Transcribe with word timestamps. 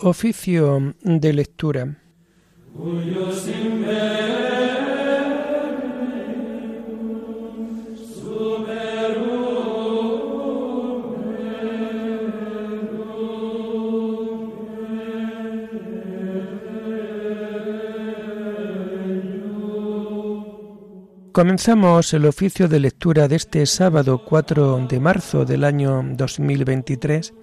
Oficio 0.00 0.94
de 1.02 1.32
lectura. 1.32 1.98
Comenzamos 21.32 22.14
el 22.14 22.26
oficio 22.26 22.68
de 22.68 22.78
lectura 22.78 23.26
de 23.26 23.34
este 23.34 23.66
sábado 23.66 24.22
4 24.24 24.86
de 24.88 25.00
marzo 25.00 25.44
del 25.44 25.64
año 25.64 26.04
2023 26.12 27.34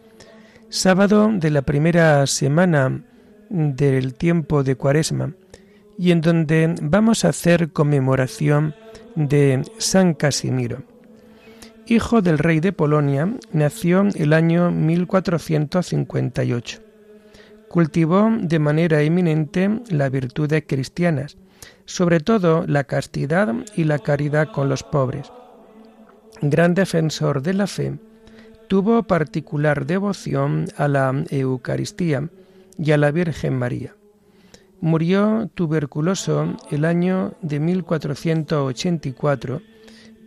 sábado 0.75 1.31
de 1.31 1.49
la 1.51 1.61
primera 1.61 2.27
semana 2.27 3.05
del 3.49 4.13
tiempo 4.13 4.61
de 4.61 4.75
Cuaresma 4.75 5.33
y 5.97 6.11
en 6.11 6.19
donde 6.19 6.75
vamos 6.81 7.23
a 7.23 7.29
hacer 7.29 7.71
conmemoración 7.71 8.75
de 9.15 9.63
San 9.77 10.13
Casimiro. 10.13 10.83
Hijo 11.87 12.21
del 12.21 12.39
rey 12.39 12.59
de 12.59 12.73
Polonia, 12.73 13.37
nació 13.53 14.05
el 14.15 14.33
año 14.33 14.69
1458. 14.69 16.81
Cultivó 17.69 18.29
de 18.37 18.59
manera 18.59 19.01
eminente 19.01 19.79
las 19.89 20.11
virtudes 20.11 20.65
cristianas, 20.67 21.37
sobre 21.85 22.19
todo 22.19 22.65
la 22.67 22.83
castidad 22.83 23.55
y 23.77 23.85
la 23.85 23.99
caridad 23.99 24.51
con 24.51 24.67
los 24.67 24.83
pobres. 24.83 25.31
Gran 26.41 26.73
defensor 26.73 27.41
de 27.41 27.53
la 27.53 27.67
fe, 27.67 27.97
tuvo 28.67 29.03
particular 29.03 29.85
devoción 29.85 30.65
a 30.77 30.87
la 30.87 31.13
Eucaristía 31.29 32.29
y 32.77 32.91
a 32.91 32.97
la 32.97 33.11
Virgen 33.11 33.57
María. 33.57 33.95
Murió 34.81 35.49
tuberculoso 35.53 36.57
el 36.71 36.85
año 36.85 37.33
de 37.41 37.59
1484 37.59 39.61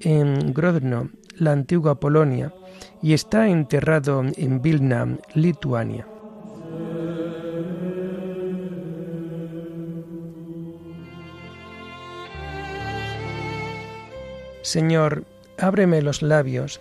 en 0.00 0.52
Grodno, 0.52 1.10
la 1.36 1.52
antigua 1.52 2.00
Polonia, 2.00 2.52
y 3.02 3.12
está 3.12 3.48
enterrado 3.48 4.24
en 4.36 4.62
Vilna, 4.62 5.18
Lituania. 5.34 6.06
Señor, 14.62 15.24
ábreme 15.56 16.02
los 16.02 16.22
labios 16.22 16.80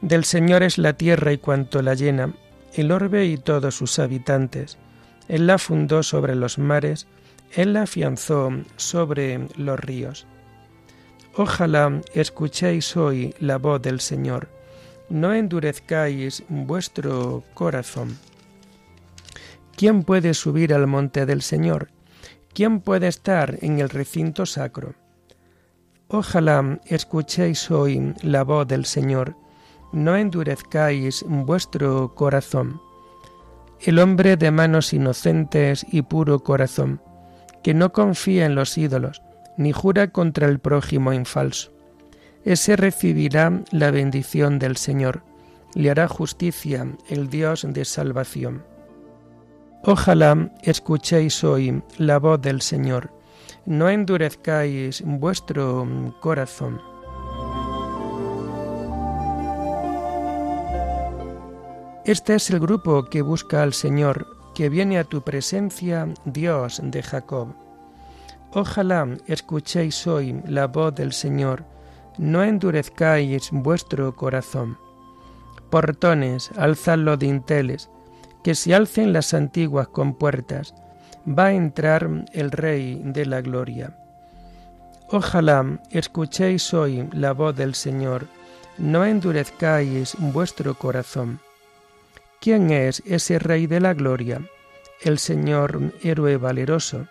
Del 0.00 0.24
Señor 0.24 0.62
es 0.62 0.78
la 0.78 0.92
tierra 0.92 1.32
y 1.32 1.38
cuanto 1.38 1.82
la 1.82 1.94
llena, 1.94 2.32
el 2.74 2.92
orbe 2.92 3.26
y 3.26 3.36
todos 3.36 3.74
sus 3.74 3.98
habitantes. 3.98 4.78
Él 5.26 5.46
la 5.46 5.58
fundó 5.58 6.02
sobre 6.02 6.34
los 6.36 6.58
mares, 6.58 7.06
Él 7.54 7.72
la 7.72 7.82
afianzó 7.82 8.50
sobre 8.76 9.48
los 9.56 9.80
ríos. 9.80 10.26
Ojalá 11.34 12.00
escuchéis 12.14 12.96
hoy 12.96 13.34
la 13.40 13.58
voz 13.58 13.82
del 13.82 14.00
Señor, 14.00 14.48
no 15.08 15.32
endurezcáis 15.32 16.44
vuestro 16.48 17.42
corazón. 17.54 18.18
¿Quién 19.76 20.02
puede 20.02 20.34
subir 20.34 20.74
al 20.74 20.86
monte 20.86 21.26
del 21.26 21.42
Señor? 21.42 21.88
¿Quién 22.52 22.80
puede 22.80 23.08
estar 23.08 23.58
en 23.62 23.78
el 23.78 23.88
recinto 23.88 24.46
sacro? 24.46 24.94
Ojalá 26.08 26.80
escuchéis 26.86 27.70
hoy 27.70 28.14
la 28.22 28.42
voz 28.42 28.66
del 28.66 28.84
Señor, 28.84 29.36
no 29.92 30.16
endurezcáis 30.16 31.24
vuestro 31.28 32.14
corazón. 32.14 32.80
El 33.80 33.98
hombre 33.98 34.36
de 34.36 34.50
manos 34.50 34.92
inocentes 34.92 35.86
y 35.90 36.02
puro 36.02 36.40
corazón, 36.40 37.00
que 37.62 37.74
no 37.74 37.92
confía 37.92 38.46
en 38.46 38.54
los 38.54 38.76
ídolos, 38.76 39.22
ni 39.56 39.72
jura 39.72 40.08
contra 40.08 40.48
el 40.48 40.58
prójimo 40.58 41.12
en 41.12 41.26
falso. 41.26 41.72
Ese 42.44 42.76
recibirá 42.76 43.62
la 43.70 43.90
bendición 43.90 44.58
del 44.58 44.76
Señor, 44.76 45.22
le 45.74 45.90
hará 45.90 46.08
justicia 46.08 46.86
el 47.08 47.28
Dios 47.28 47.66
de 47.68 47.84
salvación. 47.84 48.64
Ojalá 49.84 50.50
escuchéis 50.62 51.44
hoy 51.44 51.82
la 51.98 52.18
voz 52.18 52.40
del 52.40 52.62
Señor, 52.62 53.12
no 53.64 53.88
endurezcáis 53.88 55.02
vuestro 55.04 55.86
corazón. 56.20 56.80
Este 62.08 62.36
es 62.36 62.48
el 62.48 62.58
grupo 62.58 63.04
que 63.04 63.20
busca 63.20 63.62
al 63.62 63.74
Señor, 63.74 64.28
que 64.54 64.70
viene 64.70 64.98
a 64.98 65.04
tu 65.04 65.20
presencia, 65.20 66.08
Dios 66.24 66.80
de 66.82 67.02
Jacob. 67.02 67.54
Ojalá 68.54 69.06
escuchéis 69.26 70.06
hoy 70.06 70.40
la 70.46 70.68
voz 70.68 70.94
del 70.94 71.12
Señor, 71.12 71.66
no 72.16 72.42
endurezcáis 72.42 73.50
vuestro 73.52 74.16
corazón. 74.16 74.78
Portones, 75.68 76.50
alzad 76.56 76.96
los 76.96 77.18
dinteles, 77.18 77.90
que 78.42 78.54
se 78.54 78.74
alcen 78.74 79.12
las 79.12 79.34
antiguas 79.34 79.88
compuertas, 79.88 80.74
va 81.28 81.48
a 81.48 81.52
entrar 81.52 82.08
el 82.32 82.52
Rey 82.52 83.02
de 83.04 83.26
la 83.26 83.42
Gloria. 83.42 83.98
Ojalá 85.10 85.78
escuchéis 85.90 86.72
hoy 86.72 87.06
la 87.12 87.32
voz 87.32 87.54
del 87.54 87.74
Señor, 87.74 88.28
no 88.78 89.04
endurezcáis 89.04 90.16
vuestro 90.18 90.72
corazón. 90.74 91.40
¿Quién 92.40 92.70
es 92.70 93.02
ese 93.04 93.40
Rey 93.40 93.66
de 93.66 93.80
la 93.80 93.94
Gloria? 93.94 94.40
El 95.00 95.18
Señor 95.18 95.92
héroe 96.02 96.36
valeroso, 96.36 97.08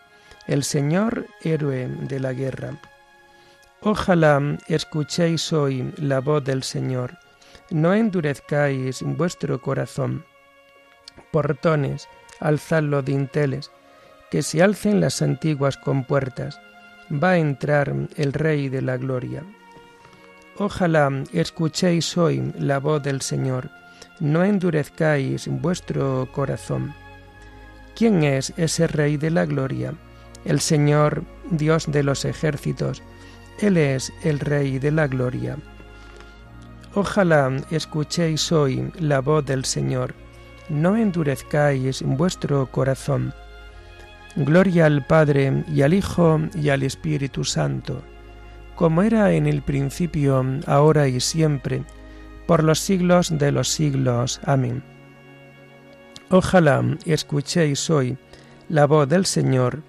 el 0.47 0.63
Señor 0.63 1.27
héroe 1.41 1.87
de 1.87 2.19
la 2.21 2.31
guerra. 2.31 2.79
Ojalá 3.81 4.57
escuchéis 4.67 5.51
hoy 5.51 5.93
la 5.97 6.21
voz 6.21 6.45
del 6.45 6.63
Señor, 6.63 7.17
no 7.69 7.93
endurezcáis 7.93 9.01
vuestro 9.03 9.61
corazón. 9.61 10.23
Portones, 11.31 12.07
alzad 12.39 12.83
los 12.83 13.03
dinteles, 13.03 13.69
que 14.31 14.41
se 14.41 14.63
alcen 14.63 15.01
las 15.01 15.21
antiguas 15.21 15.75
compuertas, 15.75 16.61
va 17.11 17.31
a 17.31 17.37
entrar 17.37 17.93
el 18.15 18.31
Rey 18.31 18.69
de 18.69 18.81
la 18.81 18.95
Gloria. 18.95 19.43
Ojalá 20.57 21.11
escuchéis 21.33 22.17
hoy 22.17 22.53
la 22.57 22.79
voz 22.79 23.03
del 23.03 23.21
Señor, 23.21 23.69
no 24.19 24.43
endurezcáis 24.43 25.47
vuestro 25.47 26.27
corazón. 26.31 26.93
¿Quién 27.95 28.23
es 28.23 28.53
ese 28.57 28.87
Rey 28.87 29.17
de 29.17 29.31
la 29.31 29.45
Gloria? 29.45 29.93
El 30.45 30.59
Señor, 30.59 31.23
Dios 31.49 31.91
de 31.91 32.03
los 32.03 32.25
ejércitos, 32.25 33.01
Él 33.59 33.77
es 33.77 34.13
el 34.23 34.39
Rey 34.39 34.79
de 34.79 34.91
la 34.91 35.07
Gloria. 35.07 35.57
Ojalá 36.93 37.51
escuchéis 37.71 38.51
hoy 38.51 38.91
la 38.99 39.19
voz 39.19 39.45
del 39.45 39.65
Señor, 39.65 40.13
no 40.69 40.95
endurezcáis 40.95 42.01
vuestro 42.01 42.69
corazón. 42.71 43.33
Gloria 44.35 44.85
al 44.85 45.05
Padre 45.05 45.63
y 45.67 45.81
al 45.81 45.93
Hijo 45.93 46.39
y 46.53 46.69
al 46.69 46.83
Espíritu 46.83 47.43
Santo, 47.43 48.03
como 48.75 49.01
era 49.01 49.33
en 49.33 49.47
el 49.47 49.63
principio, 49.63 50.45
ahora 50.67 51.07
y 51.07 51.19
siempre, 51.19 51.83
por 52.47 52.63
los 52.63 52.79
siglos 52.79 53.37
de 53.37 53.51
los 53.51 53.67
siglos. 53.67 54.39
Amén. 54.45 54.81
Ojalá 56.29 56.83
escuchéis 57.05 57.89
hoy 57.89 58.17
la 58.69 58.85
voz 58.85 59.07
del 59.07 59.25
Señor, 59.25 59.83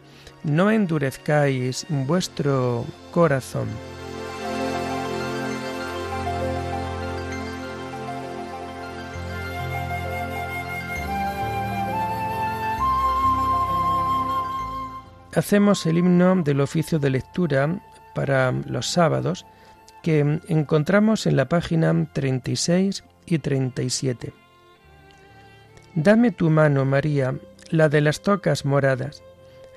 no 0.44 0.70
endurezcáis 0.70 1.86
vuestro 1.88 2.84
corazón. 3.12 3.68
Hacemos 15.34 15.86
el 15.86 15.98
himno 15.98 16.34
del 16.42 16.60
oficio 16.60 16.98
de 16.98 17.10
lectura 17.10 17.80
para 18.14 18.50
los 18.50 18.86
sábados 18.86 19.46
que 20.08 20.40
encontramos 20.48 21.26
en 21.26 21.36
la 21.36 21.50
página 21.50 22.08
36 22.14 23.04
y 23.26 23.40
37. 23.40 24.32
Dame 25.94 26.30
tu 26.30 26.48
mano, 26.48 26.86
María, 26.86 27.34
la 27.68 27.90
de 27.90 28.00
las 28.00 28.22
tocas 28.22 28.64
moradas. 28.64 29.22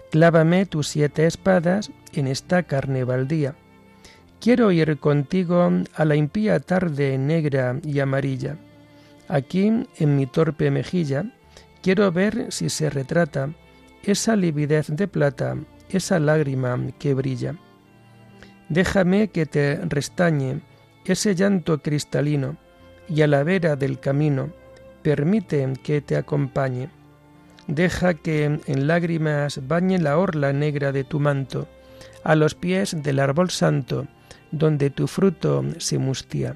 Clávame 0.09 0.65
tus 0.65 0.87
siete 0.87 1.25
espadas 1.25 1.91
en 2.13 2.27
esta 2.27 2.63
carne 2.63 3.03
baldía. 3.03 3.55
Quiero 4.39 4.71
ir 4.71 4.99
contigo 4.99 5.69
a 5.95 6.05
la 6.05 6.15
impía 6.15 6.61
tarde 6.61 7.17
negra 7.17 7.77
y 7.83 7.99
amarilla. 7.99 8.55
Aquí, 9.27 9.85
en 9.97 10.15
mi 10.15 10.27
torpe 10.27 10.71
mejilla, 10.71 11.25
quiero 11.83 12.09
ver 12.13 12.53
si 12.53 12.69
se 12.69 12.89
retrata 12.89 13.49
esa 14.03 14.37
lividez 14.37 14.87
de 14.87 15.09
plata, 15.09 15.57
esa 15.89 16.21
lágrima 16.21 16.79
que 16.99 17.15
brilla. 17.15 17.57
Déjame 18.71 19.27
que 19.27 19.45
te 19.45 19.81
restañe 19.83 20.61
ese 21.03 21.35
llanto 21.35 21.81
cristalino 21.81 22.55
y 23.09 23.21
a 23.21 23.27
la 23.27 23.43
vera 23.43 23.75
del 23.75 23.99
camino 23.99 24.49
permite 25.01 25.73
que 25.83 25.99
te 25.99 26.15
acompañe. 26.15 26.89
Deja 27.67 28.13
que 28.13 28.45
en 28.45 28.87
lágrimas 28.87 29.67
bañe 29.67 29.99
la 29.99 30.17
orla 30.17 30.53
negra 30.53 30.93
de 30.93 31.03
tu 31.03 31.19
manto, 31.19 31.67
a 32.23 32.33
los 32.35 32.55
pies 32.55 32.95
del 33.03 33.19
árbol 33.19 33.49
santo, 33.49 34.07
donde 34.51 34.89
tu 34.89 35.07
fruto 35.07 35.65
se 35.77 35.97
mustía. 35.97 36.55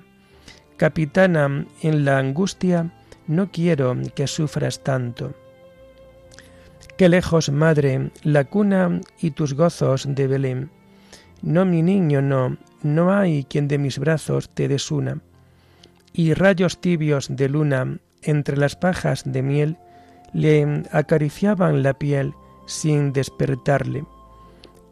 Capitana, 0.78 1.66
en 1.82 2.06
la 2.06 2.18
angustia, 2.18 2.94
no 3.28 3.52
quiero 3.52 3.94
que 4.16 4.28
sufras 4.28 4.84
tanto. 4.84 5.34
Qué 6.98 7.10
lejos, 7.10 7.50
madre, 7.50 8.12
la 8.24 8.46
cuna 8.46 9.02
y 9.20 9.32
tus 9.32 9.54
gozos 9.54 10.08
de 10.08 10.28
Belén. 10.28 10.75
No, 11.45 11.63
mi 11.63 11.83
niño, 11.83 12.24
no, 12.24 12.57
no 12.81 13.13
hay 13.13 13.44
quien 13.44 13.68
de 13.68 13.77
mis 13.77 14.00
brazos 14.00 14.50
te 14.50 14.68
desuna. 14.68 15.21
Y 16.12 16.33
rayos 16.33 16.81
tibios 16.81 17.27
de 17.30 17.50
luna 17.50 18.00
entre 18.24 18.57
las 18.57 18.75
pajas 18.75 19.21
de 19.25 19.44
miel 19.44 19.77
le 20.33 20.83
acariciaban 20.92 21.83
la 21.83 21.94
piel 21.94 22.33
sin 22.65 23.13
despertarle. 23.13 24.06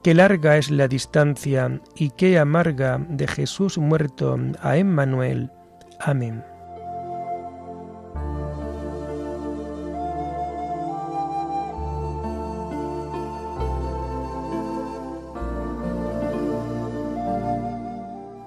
Qué 0.03 0.13
larga 0.13 0.57
es 0.57 0.69
la 0.69 0.87
distancia 0.87 1.81
y 1.95 2.11
qué 2.11 2.37
amarga 2.37 3.03
de 3.09 3.25
Jesús 3.25 3.79
muerto 3.79 4.37
a 4.61 4.77
Emmanuel. 4.77 5.49
Amén. 5.99 6.52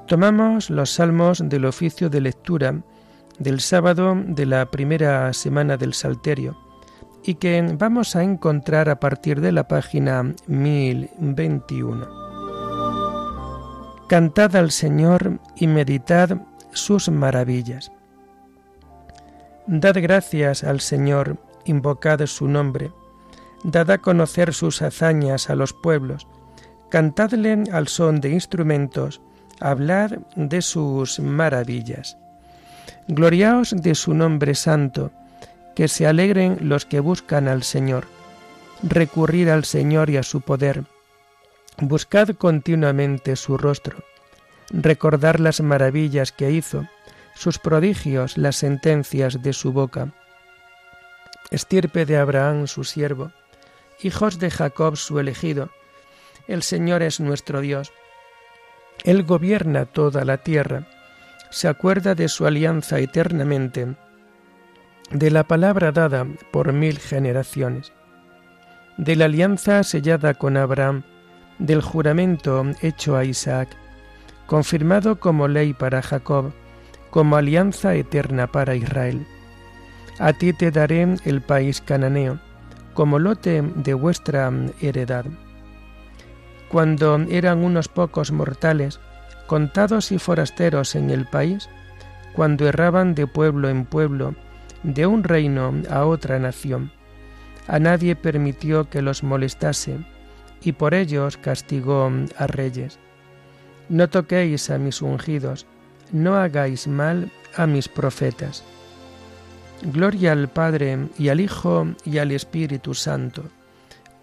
Tomamos 0.07 0.71
los 0.71 0.91
salmos 0.93 1.43
del 1.45 1.65
oficio 1.65 2.09
de 2.09 2.21
lectura 2.21 2.81
del 3.41 3.59
sábado 3.61 4.15
de 4.17 4.47
la 4.47 4.71
primera 4.71 5.33
semana 5.33 5.77
del 5.77 5.95
Salterio 5.95 6.57
y 7.25 7.35
que 7.35 7.61
vamos 7.77 8.15
a 8.15 8.23
encontrar 8.23 8.89
a 8.89 9.01
partir 9.01 9.41
de 9.41 9.51
la 9.51 9.67
página 9.67 10.23
1021. 10.47 12.07
Cantad 14.09 14.55
al 14.55 14.71
Señor 14.71 15.41
y 15.57 15.67
meditad 15.67 16.41
sus 16.71 17.09
maravillas. 17.09 17.91
Dad 19.67 19.97
gracias 19.97 20.63
al 20.63 20.79
Señor, 20.81 21.37
invocad 21.65 22.25
su 22.27 22.47
nombre, 22.47 22.93
dad 23.65 23.91
a 23.91 23.99
conocer 23.99 24.55
sus 24.55 24.83
hazañas 24.83 25.51
a 25.51 25.57
los 25.57 25.73
pueblos, 25.73 26.29
cantadle 26.91 27.65
al 27.73 27.89
son 27.89 28.21
de 28.21 28.31
instrumentos, 28.31 29.21
hablad 29.61 30.13
de 30.35 30.63
sus 30.63 31.21
maravillas. 31.21 32.17
Gloriaos 33.09 33.71
de 33.71 33.95
su 33.95 34.15
nombre 34.15 34.55
santo, 34.55 35.13
que 35.75 35.89
se 35.89 36.07
alegren 36.07 36.59
los 36.63 36.87
que 36.87 37.01
buscan 37.01 37.49
al 37.49 37.63
Señor. 37.63 38.07
Recurrir 38.83 39.51
al 39.51 39.65
Señor 39.65 40.11
y 40.11 40.17
a 40.17 40.23
su 40.23 40.41
poder. 40.41 40.85
Buscad 41.79 42.31
continuamente 42.31 43.37
su 43.37 43.59
rostro. 43.59 43.99
Recordar 44.71 45.39
las 45.39 45.61
maravillas 45.61 46.33
que 46.33 46.51
hizo, 46.51 46.89
sus 47.35 47.59
prodigios, 47.59 48.39
las 48.39 48.57
sentencias 48.57 49.43
de 49.43 49.53
su 49.53 49.73
boca. 49.73 50.13
Estirpe 51.51 52.07
de 52.07 52.17
Abraham 52.17 52.67
su 52.67 52.83
siervo, 52.83 53.31
hijos 54.03 54.39
de 54.39 54.51
Jacob 54.51 54.97
su 54.97 55.21
elegido. 55.21 55.71
El 56.49 56.63
Señor 56.63 57.03
es 57.03 57.21
nuestro 57.21 57.61
Dios. 57.61 57.93
Él 59.05 59.23
gobierna 59.23 59.85
toda 59.85 60.25
la 60.25 60.39
tierra, 60.39 60.87
se 61.51 61.69
acuerda 61.69 62.15
de 62.15 62.29
su 62.29 62.47
alianza 62.47 62.99
eternamente 62.99 63.97
de 65.11 65.31
la 65.31 65.45
palabra 65.45 65.93
dada 65.93 66.27
por 66.51 66.73
mil 66.73 66.99
generaciones, 66.99 67.93
de 68.97 69.15
la 69.15 69.27
alianza 69.27 69.83
sellada 69.85 70.35
con 70.35 70.57
Abraham, 70.57 71.05
del 71.59 71.81
juramento 71.81 72.65
hecho 72.83 73.17
a 73.17 73.25
Isaac, 73.25 73.69
confirmado 74.47 75.21
como 75.21 75.49
ley 75.49 75.75
para 75.75 76.03
Jacob, 76.03 76.53
como 77.11 77.37
alianza 77.37 77.95
eterna 77.95 78.47
para 78.49 78.75
Israel. 78.75 79.27
A 80.19 80.33
ti 80.33 80.53
te 80.53 80.71
daré 80.71 81.07
el 81.25 81.41
país 81.41 81.81
cananeo, 81.81 82.41
como 82.95 83.19
lote 83.19 83.63
de 83.63 83.95
vuestra 83.95 84.51
heredad. 84.81 85.25
Cuando 86.69 87.17
eran 87.31 87.65
unos 87.65 87.89
pocos 87.89 88.33
mortales, 88.33 89.01
contados 89.47 90.13
y 90.13 90.19
forasteros 90.19 90.95
en 90.95 91.11
el 91.11 91.27
país, 91.27 91.69
cuando 92.35 92.69
erraban 92.69 93.15
de 93.15 93.27
pueblo 93.27 93.69
en 93.69 93.85
pueblo, 93.85 94.35
de 94.83 95.07
un 95.07 95.25
reino 95.25 95.75
a 95.91 96.05
otra 96.05 96.39
nación. 96.39 96.93
A 97.67 97.79
nadie 97.79 98.15
permitió 98.15 98.89
que 98.89 99.03
los 99.03 99.23
molestase, 99.23 99.99
y 100.63 100.73
por 100.73 100.95
ellos 100.95 101.37
castigó 101.37 102.11
a 102.37 102.47
reyes. 102.47 102.99
No 103.89 104.09
toquéis 104.09 104.71
a 104.71 104.79
mis 104.79 105.03
ungidos, 105.03 105.67
no 106.13 106.37
hagáis 106.37 106.87
mal 106.87 107.31
a 107.57 107.67
mis 107.67 107.89
profetas. 107.89 108.65
Gloria 109.83 110.33
al 110.33 110.49
Padre 110.49 111.09
y 111.19 111.29
al 111.29 111.41
Hijo 111.41 111.87
y 112.05 112.19
al 112.19 112.33
Espíritu 112.33 112.95
Santo, 112.95 113.45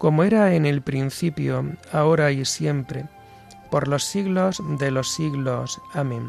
como 0.04 0.22
era 0.22 0.52
en 0.54 0.66
el 0.66 0.82
principio, 0.82 1.64
ahora 1.90 2.30
y 2.30 2.44
siempre, 2.44 3.06
por 3.70 3.88
los 3.88 4.04
siglos 4.04 4.60
de 4.78 4.90
los 4.90 5.10
siglos. 5.10 5.80
Amén. 5.94 6.28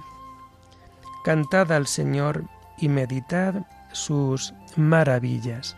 Cantad 1.25 1.69
al 1.73 1.85
Señor 1.85 2.45
y 2.77 2.87
meditad 2.87 3.65
sus 3.91 4.53
maravillas. 4.77 5.75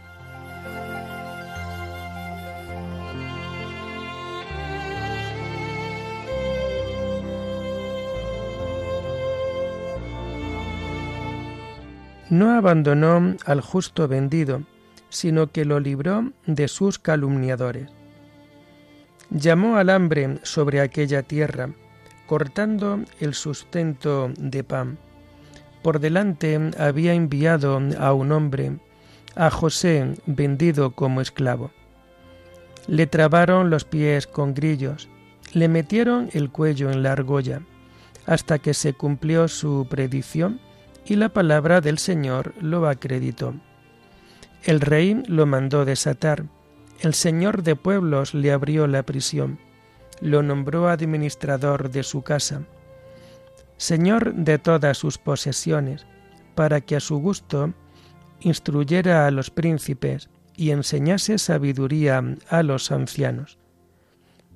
No 12.29 12.51
abandonó 12.51 13.35
al 13.47 13.61
justo 13.61 14.07
vendido, 14.07 14.61
sino 15.17 15.51
que 15.51 15.65
lo 15.65 15.79
libró 15.79 16.31
de 16.45 16.67
sus 16.67 16.99
calumniadores. 16.99 17.89
Llamó 19.29 19.77
al 19.77 19.89
hambre 19.89 20.39
sobre 20.43 20.79
aquella 20.79 21.23
tierra, 21.23 21.69
cortando 22.27 22.99
el 23.19 23.33
sustento 23.33 24.31
de 24.37 24.63
pan 24.63 24.97
por 25.87 26.01
delante 26.01 26.59
había 26.77 27.13
enviado 27.13 27.79
a 27.97 28.11
un 28.11 28.33
hombre, 28.33 28.77
a 29.35 29.49
José, 29.49 30.15
vendido 30.25 30.91
como 30.91 31.21
esclavo. 31.21 31.71
Le 32.87 33.07
trabaron 33.07 33.69
los 33.69 33.85
pies 33.85 34.27
con 34.27 34.53
grillos, 34.53 35.07
le 35.53 35.69
metieron 35.69 36.29
el 36.33 36.49
cuello 36.49 36.91
en 36.91 37.03
la 37.03 37.13
argolla, 37.13 37.61
hasta 38.25 38.59
que 38.59 38.73
se 38.73 38.91
cumplió 38.91 39.47
su 39.47 39.87
predicción 39.89 40.59
y 41.05 41.15
la 41.15 41.29
palabra 41.29 41.79
del 41.79 41.99
Señor 41.99 42.53
lo 42.59 42.85
acreditó. 42.89 43.53
El 44.67 44.81
rey 44.81 45.23
lo 45.27 45.45
mandó 45.45 45.85
desatar, 45.85 46.43
el 46.99 47.13
Señor 47.13 47.63
de 47.63 47.77
pueblos 47.77 48.33
le 48.33 48.51
abrió 48.51 48.85
la 48.85 49.01
prisión, 49.03 49.59
lo 50.19 50.43
nombró 50.43 50.89
administrador 50.89 51.89
de 51.89 52.03
su 52.03 52.21
casa, 52.21 52.63
Señor 53.77 54.33
de 54.33 54.59
todas 54.59 54.97
sus 54.97 55.17
posesiones, 55.17 56.05
para 56.53 56.81
que 56.81 56.97
a 56.97 56.99
su 56.99 57.17
gusto 57.19 57.73
instruyera 58.41 59.25
a 59.25 59.31
los 59.31 59.51
príncipes 59.51 60.29
y 60.57 60.71
enseñase 60.71 61.37
sabiduría 61.37 62.21
a 62.49 62.61
los 62.61 62.91
ancianos. 62.91 63.57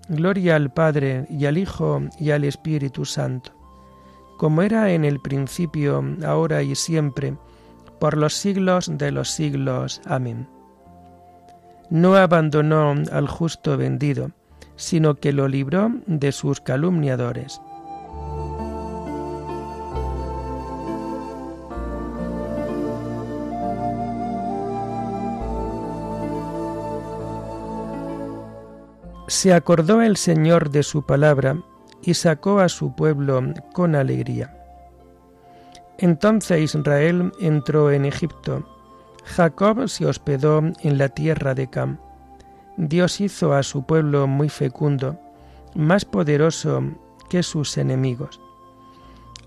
Gloria 0.10 0.58
al 0.58 0.74
Padre 0.74 1.26
y 1.30 1.46
al 1.46 1.58
Hijo 1.58 2.02
y 2.20 2.32
al 2.32 2.44
Espíritu 2.44 3.06
Santo, 3.06 3.54
como 4.38 4.62
era 4.62 4.92
en 4.92 5.06
el 5.06 5.22
principio, 5.22 6.04
ahora 6.26 6.64
y 6.64 6.76
siempre, 6.76 7.38
por 8.02 8.18
los 8.18 8.34
siglos 8.34 8.90
de 8.98 9.12
los 9.12 9.30
siglos. 9.30 10.02
Amén. 10.06 10.50
No 11.92 12.16
abandonó 12.16 12.96
al 13.12 13.28
justo 13.28 13.78
vendido, 13.78 14.32
sino 14.76 15.14
que 15.16 15.32
lo 15.32 15.48
libró 15.48 15.92
de 16.08 16.32
sus 16.32 16.62
calumniadores 16.62 17.62
Se 29.28 29.54
acordó 29.54 30.02
el 30.02 30.18
Señor 30.18 30.72
de 30.72 30.84
su 30.84 31.06
palabra 31.06 31.58
y 32.02 32.16
sacó 32.16 32.60
a 32.60 32.68
su 32.68 32.96
pueblo 32.96 33.42
con 33.74 33.96
alegría. 33.96 34.61
Entonces 36.02 36.74
Israel 36.74 37.32
entró 37.40 37.92
en 37.92 38.06
Egipto. 38.06 38.66
Jacob 39.24 39.88
se 39.88 40.08
hospedó 40.08 40.64
en 40.82 40.98
la 40.98 41.10
tierra 41.10 41.54
de 41.54 41.70
Cam. 41.70 42.00
Dios 42.76 43.22
hizo 43.22 43.54
a 43.54 43.62
su 43.62 43.86
pueblo 43.86 44.26
muy 44.26 44.50
fecundo, 44.50 45.20
más 45.76 46.04
poderoso 46.04 46.84
que 47.30 47.44
sus 47.44 47.78
enemigos. 47.78 48.42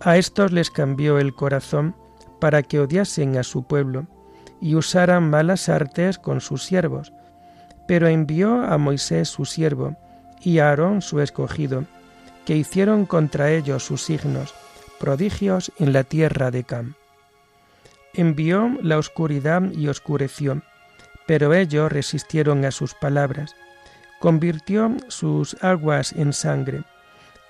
A 0.00 0.16
estos 0.16 0.52
les 0.52 0.70
cambió 0.70 1.18
el 1.18 1.34
corazón 1.34 1.96
para 2.38 2.62
que 2.62 2.78
odiasen 2.78 3.36
a 3.36 3.42
su 3.42 3.64
pueblo 3.64 4.06
y 4.60 4.76
usaran 4.76 5.28
malas 5.28 5.68
artes 5.68 6.20
con 6.20 6.40
sus 6.40 6.62
siervos, 6.62 7.12
pero 7.88 8.06
envió 8.06 8.62
a 8.62 8.78
Moisés 8.78 9.28
su 9.28 9.44
siervo 9.44 9.96
y 10.40 10.60
a 10.60 10.68
Aarón 10.68 11.02
su 11.02 11.20
escogido, 11.20 11.84
que 12.44 12.56
hicieron 12.56 13.06
contra 13.06 13.50
ellos 13.50 13.82
sus 13.82 14.04
signos, 14.04 14.54
prodigios 14.98 15.72
en 15.78 15.92
la 15.92 16.04
tierra 16.04 16.50
de 16.50 16.64
Cam. 16.64 16.94
Envió 18.12 18.70
la 18.80 18.98
oscuridad 18.98 19.62
y 19.72 19.88
oscureció, 19.88 20.62
pero 21.26 21.54
ellos 21.54 21.90
resistieron 21.90 22.64
a 22.64 22.70
sus 22.70 22.94
palabras. 22.94 23.54
Convirtió 24.20 24.96
sus 25.08 25.56
aguas 25.62 26.12
en 26.12 26.32
sangre 26.32 26.84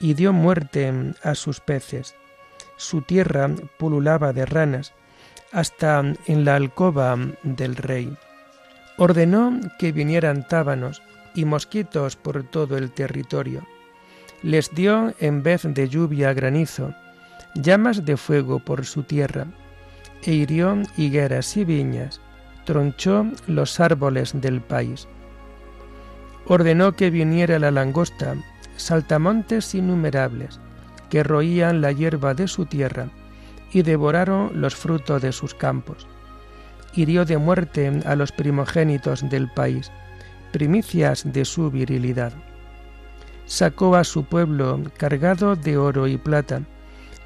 y 0.01 0.15
dio 0.15 0.33
muerte 0.33 0.93
a 1.23 1.35
sus 1.35 1.61
peces. 1.61 2.15
Su 2.77 3.03
tierra 3.03 3.51
pululaba 3.79 4.33
de 4.33 4.47
ranas, 4.47 4.93
hasta 5.53 6.03
en 6.27 6.45
la 6.45 6.57
alcoba 6.57 7.17
del 7.43 7.77
rey. 7.77 8.17
Ordenó 8.97 9.61
que 9.79 9.93
vinieran 9.93 10.47
tábanos 10.49 11.03
y 11.35 11.45
mosquitos 11.45 12.17
por 12.17 12.43
todo 12.45 12.77
el 12.77 12.91
territorio. 12.91 13.67
Les 14.43 14.75
dio 14.75 15.15
en 15.21 15.43
vez 15.43 15.63
de 15.65 15.89
lluvia 15.89 16.33
granizo, 16.33 16.95
llamas 17.55 18.05
de 18.05 18.17
fuego 18.17 18.59
por 18.59 18.85
su 18.85 19.03
tierra, 19.03 19.47
e 20.23 20.33
hirió 20.33 20.83
higueras 20.97 21.57
y 21.57 21.65
viñas, 21.65 22.21
tronchó 22.65 23.27
los 23.47 23.81
árboles 23.81 24.33
del 24.41 24.61
país. 24.61 25.07
Ordenó 26.47 26.93
que 26.93 27.11
viniera 27.11 27.59
la 27.59 27.71
langosta, 27.71 28.35
saltamontes 28.77 29.75
innumerables, 29.75 30.61
que 31.11 31.23
roían 31.23 31.81
la 31.81 31.93
hierba 31.93 32.35
de 32.35 32.49
su 32.49 32.67
tierra, 32.67 33.09
y 33.73 33.83
devoraron 33.83 34.61
los 34.61 34.75
frutos 34.75 35.21
de 35.23 35.33
sus 35.33 35.55
campos. 35.55 36.07
Hirió 36.95 37.25
de 37.25 37.39
muerte 37.39 38.01
a 38.07 38.15
los 38.15 38.31
primogénitos 38.33 39.29
del 39.29 39.51
país, 39.51 39.91
primicias 40.53 41.25
de 41.33 41.45
su 41.45 41.71
virilidad. 41.71 42.33
Sacó 43.47 43.97
a 43.97 44.05
su 44.05 44.25
pueblo 44.25 44.81
cargado 44.97 45.57
de 45.57 45.77
oro 45.77 46.07
y 46.07 46.17
plata, 46.17 46.63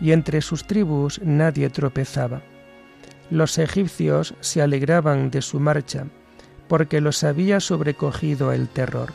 y 0.00 0.12
entre 0.12 0.40
sus 0.40 0.67
tribus 0.67 1.21
nadie 1.23 1.71
tropezaba. 1.71 2.43
Los 3.31 3.59
egipcios 3.59 4.35
se 4.40 4.62
alegraban 4.62 5.31
de 5.31 5.43
su 5.43 5.61
marcha, 5.61 6.07
porque 6.69 7.00
los 7.00 7.25
había 7.25 7.61
sobrecogido 7.61 8.52
el 8.52 8.69
terror. 8.69 9.12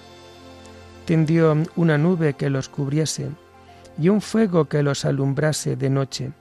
Tendió 1.06 1.56
una 1.76 1.98
nube 1.98 2.34
que 2.34 2.50
los 2.50 2.70
cubriese, 2.70 3.30
y 3.98 4.10
un 4.10 4.22
fuego 4.22 4.66
que 4.66 4.84
los 4.84 5.06
alumbrase 5.06 5.76
de 5.76 5.90
noche. 5.90 6.32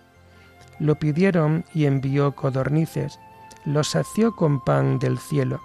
Lo 0.78 0.96
pidieron 0.96 1.64
y 1.74 1.84
envió 1.84 2.32
codornices, 2.32 3.18
los 3.64 3.90
sació 3.90 4.34
con 4.34 4.62
pan 4.62 4.98
del 4.98 5.18
cielo. 5.18 5.60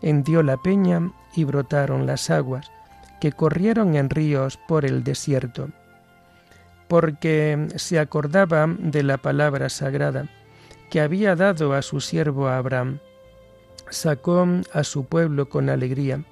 Hendió 0.00 0.42
la 0.42 0.56
peña 0.56 1.10
y 1.34 1.44
brotaron 1.44 2.06
las 2.06 2.30
aguas, 2.30 2.70
que 3.20 3.32
corrieron 3.32 3.96
en 3.96 4.10
ríos 4.10 4.58
por 4.68 4.84
el 4.84 5.02
desierto. 5.02 5.68
Porque 6.88 7.68
se 7.76 7.98
acordaba 7.98 8.66
de 8.66 9.02
la 9.02 9.18
palabra 9.18 9.68
sagrada 9.68 10.28
que 10.90 11.00
había 11.00 11.36
dado 11.36 11.74
a 11.74 11.82
su 11.82 12.00
siervo 12.00 12.48
Abraham. 12.48 12.98
Sacó 13.90 14.46
a 14.72 14.84
su 14.84 15.04
pueblo 15.04 15.48
con 15.48 15.68
alegría, 15.68 16.24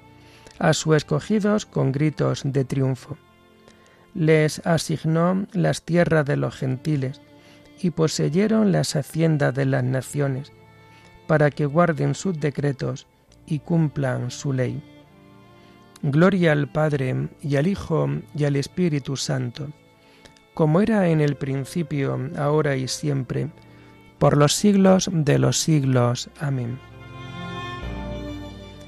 a 0.59 0.73
sus 0.73 0.97
escogidos 0.97 1.67
con 1.67 1.93
gritos 1.93 2.43
de 2.45 2.65
triunfo 2.65 3.17
les 4.17 4.67
asignó 4.67 5.47
las 5.53 5.83
tierras 5.83 6.25
de 6.25 6.37
los 6.37 6.57
gentiles 6.57 7.21
y 7.81 7.91
poseyeron 7.91 8.73
las 8.73 8.97
haciendas 8.97 9.55
de 9.55 9.67
las 9.67 9.85
naciones, 9.85 10.53
para 11.27 11.51
que 11.51 11.67
guarden 11.67 12.15
sus 12.15 12.41
decretos 12.41 13.07
y 13.47 13.59
cumplan 13.59 14.31
su 14.31 14.55
ley. 14.55 14.83
Gloria 16.03 16.53
al 16.53 16.69
Padre 16.69 17.29
y 17.43 17.57
al 17.57 17.67
Hijo 17.67 18.09
y 18.35 18.45
al 18.45 18.57
Espíritu 18.57 19.17
Santo, 19.17 19.69
como 20.57 20.81
era 20.81 21.11
en 21.11 21.21
el 21.21 21.37
principio, 21.37 22.19
ahora 22.39 22.77
y 22.77 22.89
siempre, 22.89 23.51
por 24.19 24.39
los 24.39 24.55
siglos 24.55 25.11
de 25.13 25.39
los 25.39 25.59
siglos. 25.59 26.31
Amén. 26.41 26.79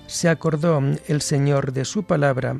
Se 0.06 0.30
acordó 0.30 0.80
el 1.08 1.20
Señor 1.20 1.74
de 1.74 1.84
su 1.84 2.04
palabra 2.04 2.58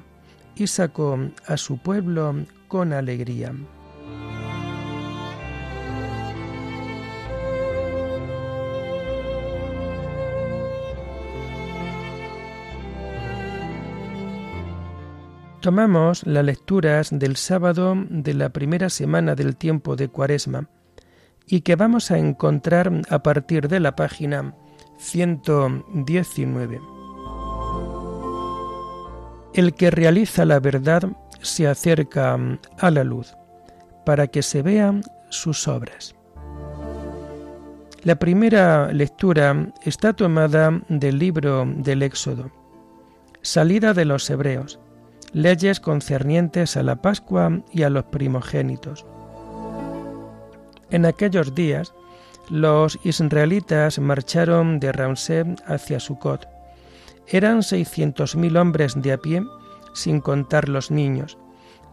y 0.56 0.66
sacó 0.66 1.18
a 1.46 1.56
su 1.56 1.78
pueblo 1.78 2.34
con 2.68 2.92
alegría. 2.92 3.54
Tomamos 15.60 16.24
las 16.24 16.44
lecturas 16.44 17.10
del 17.10 17.36
sábado 17.36 17.94
de 18.08 18.32
la 18.32 18.50
primera 18.50 18.88
semana 18.88 19.34
del 19.34 19.56
tiempo 19.56 19.96
de 19.96 20.08
Cuaresma 20.08 20.68
y 21.46 21.62
que 21.62 21.74
vamos 21.74 22.12
a 22.12 22.18
encontrar 22.18 22.92
a 23.10 23.22
partir 23.24 23.66
de 23.66 23.80
la 23.80 23.96
página 23.96 24.54
119. 24.98 26.80
El 29.52 29.74
que 29.74 29.90
realiza 29.90 30.44
la 30.44 30.60
verdad 30.60 31.02
se 31.40 31.66
acerca 31.66 32.38
a 32.78 32.90
la 32.92 33.02
luz 33.02 33.34
para 34.06 34.28
que 34.28 34.42
se 34.42 34.62
vean 34.62 35.02
sus 35.28 35.66
obras. 35.66 36.14
La 38.04 38.16
primera 38.16 38.92
lectura 38.92 39.72
está 39.84 40.12
tomada 40.12 40.80
del 40.88 41.18
libro 41.18 41.66
del 41.66 42.04
Éxodo, 42.04 42.52
salida 43.42 43.92
de 43.92 44.04
los 44.04 44.30
hebreos, 44.30 44.78
leyes 45.32 45.80
concernientes 45.80 46.76
a 46.76 46.82
la 46.82 46.96
Pascua 46.96 47.60
y 47.72 47.82
a 47.82 47.90
los 47.90 48.04
primogénitos. 48.04 49.06
En 50.90 51.04
aquellos 51.04 51.54
días, 51.54 51.92
los 52.48 52.98
israelitas 53.04 53.98
marcharon 53.98 54.80
de 54.80 54.92
Ramsé 54.92 55.44
hacia 55.66 56.00
Sucot. 56.00 56.48
Eran 57.26 57.62
seiscientos 57.62 58.36
mil 58.36 58.56
hombres 58.56 58.94
de 58.96 59.12
a 59.12 59.18
pie 59.18 59.42
sin 59.92 60.20
contar 60.20 60.68
los 60.68 60.90
niños, 60.90 61.36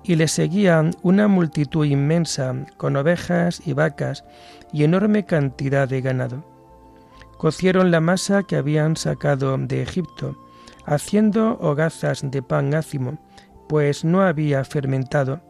y 0.04 0.15
le 0.15 0.27
seguían 0.27 0.92
una 1.01 1.27
multitud 1.27 1.86
inmensa 1.86 2.54
con 2.77 2.96
ovejas 2.96 3.62
y 3.65 3.74
vacas 3.74 4.24
y 4.72 4.84
enorme 4.84 5.25
cantidad 5.25 5.89
de 5.89 6.01
ganado. 6.01 6.46
Cocieron 7.38 7.92
la 7.92 8.00
masa 8.00 8.44
que 8.44 8.56
habían 8.56 8.96
sacado 8.96 9.58
de 9.58 9.82
Egipto, 9.82 10.38
haciendo 10.86 11.58
hogazas 11.60 12.22
de 12.30 12.42
pan 12.42 12.75
ácimo, 12.75 13.18
pues 13.68 14.04
no 14.04 14.22
había 14.22 14.64
fermentado, 14.64 15.42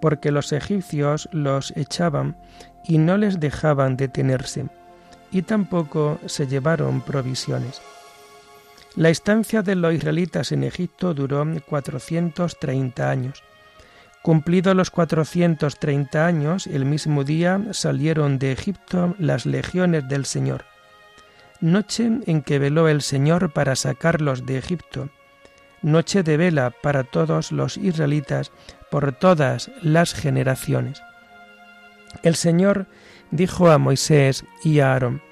porque 0.00 0.30
los 0.30 0.52
egipcios 0.52 1.28
los 1.32 1.76
echaban 1.76 2.36
y 2.84 2.98
no 2.98 3.16
les 3.16 3.40
dejaban 3.40 3.96
detenerse, 3.96 4.66
y 5.30 5.42
tampoco 5.42 6.18
se 6.26 6.46
llevaron 6.46 7.00
provisiones. 7.00 7.80
La 8.96 9.10
estancia 9.10 9.60
de 9.62 9.74
los 9.74 9.92
israelitas 9.92 10.52
en 10.52 10.64
Egipto 10.64 11.12
duró 11.12 11.46
430 11.68 13.10
años. 13.10 13.42
Cumplidos 14.22 14.74
los 14.74 14.90
430 14.90 16.26
años, 16.26 16.66
el 16.66 16.86
mismo 16.86 17.22
día 17.22 17.60
salieron 17.72 18.38
de 18.38 18.52
Egipto 18.52 19.14
las 19.18 19.44
legiones 19.44 20.08
del 20.08 20.24
Señor. 20.24 20.64
Noche 21.60 22.10
en 22.26 22.42
que 22.42 22.58
veló 22.58 22.88
el 22.88 23.02
Señor 23.02 23.52
para 23.52 23.76
sacarlos 23.76 24.46
de 24.46 24.56
Egipto. 24.58 25.10
Noche 25.86 26.24
de 26.24 26.36
vela 26.36 26.72
para 26.82 27.04
todos 27.04 27.52
los 27.52 27.76
israelitas 27.76 28.50
por 28.90 29.12
todas 29.12 29.70
las 29.82 30.14
generaciones. 30.14 31.00
El 32.24 32.34
Señor 32.34 32.86
dijo 33.30 33.70
a 33.70 33.78
Moisés 33.78 34.44
y 34.64 34.80
a 34.80 34.92
Aarón, 34.92 35.22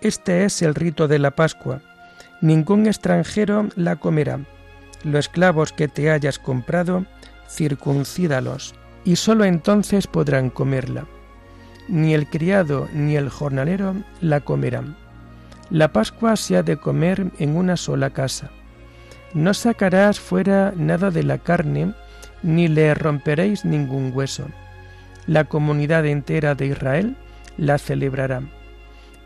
Este 0.00 0.44
es 0.44 0.62
el 0.62 0.74
rito 0.74 1.06
de 1.06 1.20
la 1.20 1.30
Pascua 1.30 1.80
ningún 2.42 2.86
extranjero 2.86 3.68
la 3.76 3.96
comerá. 3.96 4.40
Los 5.04 5.26
esclavos 5.26 5.72
que 5.72 5.86
te 5.88 6.10
hayas 6.10 6.38
comprado, 6.38 7.06
circuncídalos, 7.48 8.74
y 9.04 9.16
sólo 9.16 9.44
entonces 9.44 10.06
podrán 10.06 10.50
comerla. 10.50 11.06
Ni 11.88 12.14
el 12.14 12.28
criado 12.28 12.88
ni 12.92 13.16
el 13.16 13.28
jornalero 13.28 13.94
la 14.20 14.40
comerán. 14.40 14.96
La 15.70 15.92
Pascua 15.92 16.36
se 16.36 16.56
ha 16.56 16.62
de 16.62 16.76
comer 16.76 17.30
en 17.38 17.56
una 17.56 17.76
sola 17.76 18.10
casa. 18.10 18.50
No 19.34 19.54
sacarás 19.54 20.20
fuera 20.20 20.74
nada 20.76 21.10
de 21.10 21.22
la 21.22 21.38
carne, 21.38 21.94
ni 22.42 22.68
le 22.68 22.94
romperéis 22.94 23.64
ningún 23.64 24.12
hueso. 24.14 24.46
La 25.26 25.44
comunidad 25.44 26.04
entera 26.04 26.54
de 26.54 26.66
Israel 26.66 27.16
la 27.56 27.78
celebrará. 27.78 28.42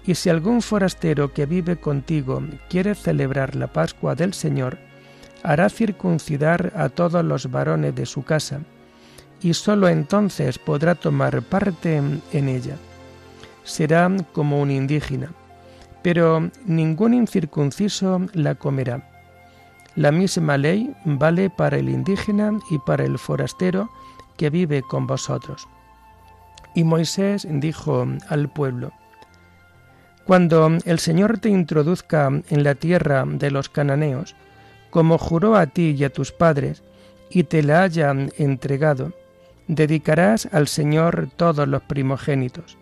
Y 0.07 0.15
si 0.15 0.31
algún 0.31 0.63
forastero 0.63 1.33
que 1.33 1.47
vive 1.47 1.77
contigo 1.77 2.41
quiere 2.69 2.95
celebrar 2.95 3.57
la 3.57 3.67
Pascua 3.67 4.15
del 4.15 4.33
Señor, 4.33 4.79
hará 5.43 5.69
circuncidar 5.69 6.73
a 6.77 6.89
todos 6.89 7.25
los 7.25 7.51
varones 7.51 7.95
de 7.95 8.07
su 8.07 8.23
casa, 8.23 8.61
y 9.43 9.55
sólo 9.55 9.89
entonces 9.89 10.59
podrá 10.59 10.95
tomar 10.95 11.43
parte 11.43 11.97
en 11.97 12.49
ella. 12.49 12.77
Será 13.65 14.09
como 14.33 14.61
un 14.61 14.71
indígena, 14.71 15.33
pero 16.03 16.51
ningún 16.65 17.15
incircunciso 17.15 18.21
la 18.33 18.55
comerá. 18.55 19.16
La 19.97 20.13
misma 20.13 20.59
ley 20.59 20.95
vale 21.07 21.49
para 21.49 21.79
el 21.79 21.89
indígena 21.89 22.59
y 22.71 22.79
para 22.79 23.05
el 23.05 23.19
forastero 23.19 23.91
que 24.37 24.51
vive 24.51 24.83
con 24.83 25.07
vosotros. 25.07 25.67
Y 26.75 26.85
Moisés 26.85 27.47
dijo 27.51 28.07
al 28.29 28.51
pueblo, 28.51 28.93
Cuando 30.27 30.71
el 30.85 30.99
Señor 30.99 31.39
te 31.39 31.49
introduzca 31.49 32.29
en 32.29 32.63
la 32.63 32.75
tierra 32.75 33.25
de 33.27 33.51
los 33.51 33.71
cananeos, 33.71 34.37
como 34.91 35.17
juró 35.17 35.57
a 35.57 35.67
ti 35.67 35.97
y 35.99 36.05
a 36.05 36.13
tus 36.13 36.31
padres, 36.31 36.83
y 37.31 37.45
te 37.45 37.63
la 37.63 37.83
haya 37.83 38.15
entregado, 38.37 39.13
dedicarás 39.67 40.47
al 40.53 40.69
Señor 40.69 41.31
todos 41.37 41.67
los 41.67 41.83
primogénitos. 41.83 42.77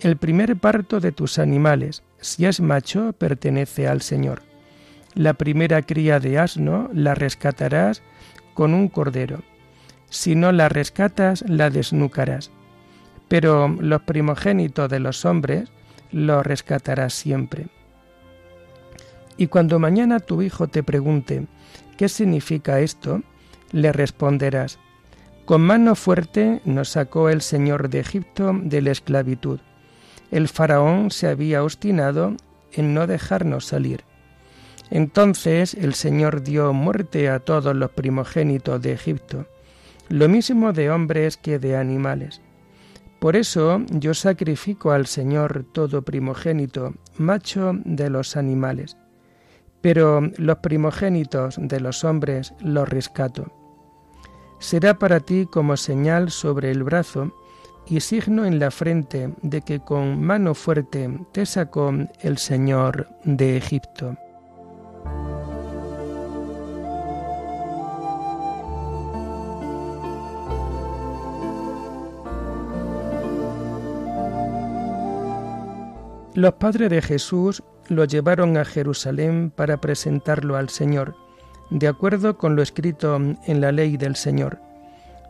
El 0.00 0.16
primer 0.16 0.56
parto 0.56 1.00
de 1.00 1.12
tus 1.12 1.38
animales, 1.38 2.02
si 2.18 2.46
es 2.46 2.60
macho, 2.60 3.12
pertenece 3.12 3.86
al 3.86 4.00
Señor. 4.00 4.49
La 5.14 5.34
primera 5.34 5.82
cría 5.82 6.20
de 6.20 6.38
asno 6.38 6.88
la 6.92 7.14
rescatarás 7.14 8.02
con 8.54 8.74
un 8.74 8.88
cordero. 8.88 9.42
Si 10.08 10.34
no 10.34 10.52
la 10.52 10.68
rescatas, 10.68 11.44
la 11.48 11.70
desnucarás 11.70 12.50
pero 13.30 13.68
los 13.68 14.02
primogénitos 14.02 14.90
de 14.90 14.98
los 14.98 15.24
hombres 15.24 15.70
los 16.10 16.44
rescatarás 16.44 17.14
siempre. 17.14 17.68
Y 19.36 19.46
cuando 19.46 19.78
mañana 19.78 20.18
tu 20.18 20.42
hijo 20.42 20.66
te 20.66 20.82
pregunte 20.82 21.46
qué 21.96 22.08
significa 22.08 22.80
esto, 22.80 23.22
le 23.70 23.92
responderás, 23.92 24.80
con 25.44 25.60
mano 25.60 25.94
fuerte 25.94 26.60
nos 26.64 26.88
sacó 26.88 27.28
el 27.28 27.40
Señor 27.40 27.88
de 27.88 28.00
Egipto 28.00 28.52
de 28.52 28.82
la 28.82 28.90
esclavitud. 28.90 29.60
El 30.32 30.48
faraón 30.48 31.12
se 31.12 31.28
había 31.28 31.62
obstinado 31.62 32.34
en 32.72 32.94
no 32.94 33.06
dejarnos 33.06 33.64
salir. 33.64 34.02
Entonces 34.90 35.74
el 35.74 35.94
Señor 35.94 36.42
dio 36.42 36.72
muerte 36.72 37.28
a 37.28 37.38
todos 37.38 37.74
los 37.76 37.90
primogénitos 37.90 38.82
de 38.82 38.92
Egipto, 38.92 39.46
lo 40.08 40.28
mismo 40.28 40.72
de 40.72 40.90
hombres 40.90 41.36
que 41.36 41.58
de 41.58 41.76
animales 41.76 42.40
por 43.20 43.36
eso 43.36 43.82
yo 43.90 44.14
sacrifico 44.14 44.92
al 44.92 45.06
Señor 45.06 45.66
todo 45.72 46.00
primogénito, 46.00 46.94
macho 47.18 47.72
de 47.84 48.08
los 48.08 48.34
animales, 48.34 48.96
pero 49.82 50.22
los 50.38 50.56
primogénitos 50.58 51.56
de 51.60 51.80
los 51.80 52.02
hombres 52.02 52.54
los 52.60 52.88
rescato. 52.88 53.52
Será 54.58 54.98
para 54.98 55.20
ti 55.20 55.46
como 55.46 55.76
señal 55.76 56.30
sobre 56.30 56.70
el 56.70 56.82
brazo 56.82 57.30
y 57.86 58.00
signo 58.00 58.46
en 58.46 58.58
la 58.58 58.70
frente 58.70 59.34
de 59.42 59.60
que 59.60 59.80
con 59.80 60.22
mano 60.22 60.54
fuerte 60.54 61.10
te 61.32 61.44
sacó 61.44 61.92
el 62.22 62.38
Señor 62.38 63.06
de 63.24 63.58
Egipto. 63.58 64.16
Los 76.40 76.54
padres 76.54 76.88
de 76.88 77.02
Jesús 77.02 77.62
lo 77.88 78.06
llevaron 78.06 78.56
a 78.56 78.64
Jerusalén 78.64 79.52
para 79.54 79.78
presentarlo 79.78 80.56
al 80.56 80.70
Señor, 80.70 81.14
de 81.68 81.86
acuerdo 81.86 82.38
con 82.38 82.56
lo 82.56 82.62
escrito 82.62 83.14
en 83.16 83.60
la 83.60 83.72
ley 83.72 83.98
del 83.98 84.16
Señor. 84.16 84.58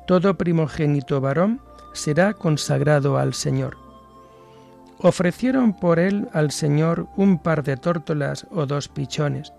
Todo 0.07 0.39
primogénito 0.39 1.21
varón 1.21 1.61
será 1.95 2.33
consagrado 2.35 3.19
al 3.19 3.35
Señor. 3.35 3.77
Ofrecieron 4.99 5.73
por 5.73 5.99
él 5.99 6.29
al 6.33 6.53
Señor 6.53 7.09
un 7.17 7.39
par 7.39 7.65
de 7.65 7.77
tórtolas 7.77 8.47
o 8.53 8.67
dos 8.67 8.87
pichones. 8.87 9.53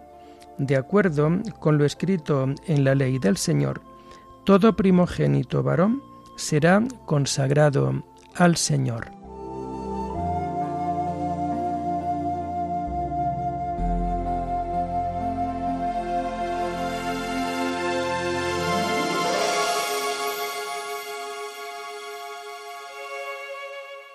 De 0.58 0.76
acuerdo 0.76 1.30
con 1.60 1.78
lo 1.78 1.86
escrito 1.86 2.46
en 2.68 2.84
la 2.84 2.96
ley 2.96 3.20
del 3.20 3.38
Señor, 3.38 3.82
todo 4.44 4.76
primogénito 4.76 5.64
varón 5.64 6.02
será 6.36 6.84
consagrado 7.06 8.04
al 8.36 8.58
Señor. 8.58 9.12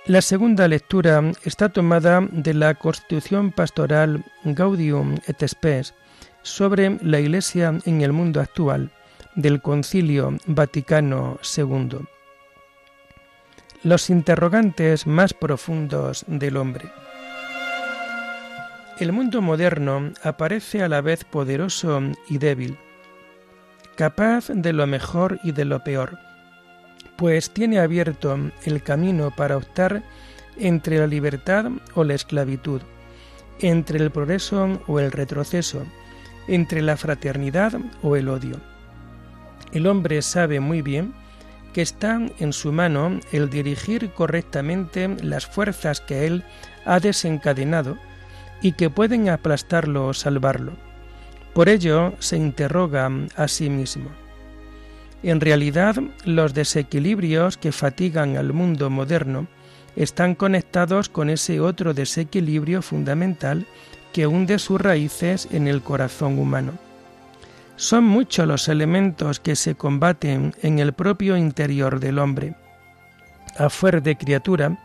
La 0.07 0.23
segunda 0.23 0.69
lectura 0.69 1.33
está 1.43 1.69
tomada 1.69 2.21
de 2.31 2.55
la 2.55 2.75
Constitución 2.75 3.51
Pastoral 3.51 4.25
Gaudium 4.45 5.17
et 5.27 5.43
Spes 5.49 5.95
sobre 6.47 6.99
la 7.03 7.19
Iglesia 7.19 7.79
en 7.85 8.01
el 8.01 8.13
mundo 8.13 8.41
actual 8.41 8.91
del 9.35 9.61
Concilio 9.61 10.37
Vaticano 10.47 11.39
II. 11.57 11.99
Los 13.83 14.11
interrogantes 14.11 15.07
más 15.07 15.35
profundos 15.35 16.25
del 16.29 16.57
hombre. 16.57 16.91
El 18.99 19.13
mundo 19.13 19.43
moderno 19.43 20.13
aparece 20.23 20.83
a 20.83 20.89
la 20.89 21.01
vez 21.01 21.25
poderoso 21.25 22.01
y 22.29 22.39
débil, 22.39 22.79
capaz 23.97 24.49
de 24.49 24.73
lo 24.73 24.87
mejor 24.87 25.39
y 25.43 25.53
de 25.53 25.65
lo 25.65 25.85
peor 25.85 26.19
pues 27.17 27.51
tiene 27.51 27.79
abierto 27.79 28.39
el 28.65 28.83
camino 28.83 29.31
para 29.35 29.57
optar 29.57 30.03
entre 30.59 30.99
la 30.99 31.07
libertad 31.07 31.67
o 31.95 32.05
la 32.05 32.15
esclavitud, 32.15 32.83
entre 33.61 33.99
el 33.99 34.11
progreso 34.11 34.81
o 34.87 35.01
el 35.01 35.13
retroceso, 35.13 35.85
entre 36.49 36.83
la 36.83 36.97
fraternidad 36.97 37.75
o 38.03 38.17
el 38.17 38.29
odio. 38.29 38.61
El 39.73 39.87
hombre 39.87 40.23
sabe 40.23 40.61
muy 40.61 40.83
bien 40.83 41.15
que 41.73 41.83
está 41.83 42.21
en 42.39 42.53
su 42.53 42.73
mano 42.73 43.21
el 43.33 43.51
dirigir 43.51 44.11
correctamente 44.13 45.09
las 45.23 45.47
fuerzas 45.47 46.01
que 46.01 46.27
él 46.27 46.45
ha 46.85 47.01
desencadenado 47.01 47.99
y 48.63 48.73
que 48.73 48.89
pueden 48.89 49.29
aplastarlo 49.29 50.07
o 50.07 50.15
salvarlo. 50.15 50.73
Por 51.53 51.69
ello 51.69 52.15
se 52.19 52.37
interroga 52.37 53.11
a 53.37 53.49
sí 53.49 53.69
mismo. 53.69 54.11
En 55.23 55.41
realidad, 55.41 55.97
los 56.25 56.55
desequilibrios 56.55 57.57
que 57.57 57.73
fatigan 57.73 58.37
al 58.37 58.53
mundo 58.53 58.91
moderno 58.91 59.47
están 59.97 60.35
conectados 60.35 61.09
con 61.09 61.31
ese 61.31 61.61
otro 61.61 61.95
desequilibrio 61.95 62.83
fundamental 62.83 63.67
que 64.17 64.27
hunde 64.27 64.59
sus 64.59 64.81
raíces 64.81 65.47
en 65.53 65.69
el 65.69 65.83
corazón 65.83 66.39
humano. 66.39 66.73
Son 67.77 68.03
muchos 68.03 68.47
los 68.47 68.67
elementos 68.67 69.41
que 69.41 69.57
se 69.57 69.75
combaten 69.75 70.55
en 70.63 70.79
el 70.79 70.95
propio 70.95 71.37
interior 71.37 72.01
del 72.01 72.19
hombre. 72.19 72.55
A 73.59 73.69
fuer 73.69 74.03
de 74.03 74.17
criatura, 74.17 74.83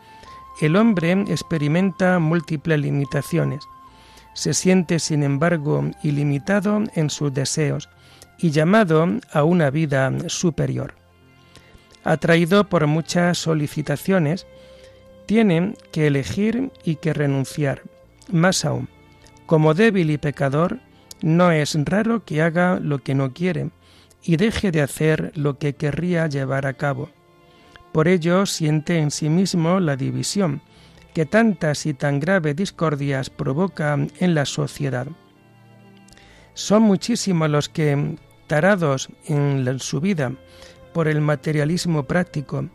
el 0.60 0.76
hombre 0.76 1.14
experimenta 1.30 2.20
múltiples 2.20 2.82
limitaciones. 2.82 3.64
Se 4.34 4.54
siente, 4.54 5.00
sin 5.00 5.24
embargo, 5.24 5.82
ilimitado 6.04 6.84
en 6.96 7.10
sus 7.10 7.34
deseos, 7.34 7.88
y 8.38 8.52
llamado 8.52 9.08
a 9.32 9.44
una 9.46 9.70
vida 9.70 10.12
superior. 10.28 10.94
Atraído 12.04 12.68
por 12.68 12.86
muchas 12.86 13.38
solicitaciones, 13.38 14.46
tiene 15.26 15.76
que 15.94 16.08
elegir 16.08 16.70
y 16.84 16.98
que 16.98 17.14
renunciar. 17.14 17.84
Más 18.30 18.66
aún, 18.66 18.90
como 19.52 19.74
débil 19.74 20.12
y 20.12 20.18
pecador, 20.18 20.80
no 21.22 21.52
es 21.52 21.76
raro 21.84 22.24
que 22.24 22.42
haga 22.42 22.80
lo 22.80 23.00
que 23.00 23.16
no 23.16 23.34
quiere 23.34 23.72
y 24.24 24.38
deje 24.38 24.72
de 24.72 24.82
hacer 24.82 25.34
lo 25.36 25.60
que 25.60 25.74
querría 25.74 26.26
llevar 26.28 26.66
a 26.66 26.76
cabo. 26.76 27.10
Por 27.92 28.08
ello 28.08 28.46
siente 28.46 28.98
en 29.00 29.12
sí 29.12 29.28
mismo 29.28 29.82
la 29.82 29.98
división, 29.98 30.62
que 31.14 31.26
tantas 31.26 31.86
y 31.86 31.94
tan 31.94 32.22
graves 32.22 32.56
discordias 32.56 33.30
provoca 33.30 33.98
en 34.20 34.36
la 34.36 34.46
sociedad. 34.46 35.08
Son 36.54 36.84
muchísimos 36.84 37.50
los 37.50 37.68
que 37.68 38.16
tarados 38.48 39.10
en 39.26 39.80
su 39.80 40.00
vida 40.00 40.32
por 40.94 41.10
el 41.10 41.20
materialismo 41.20 42.04
práctico, 42.04 42.70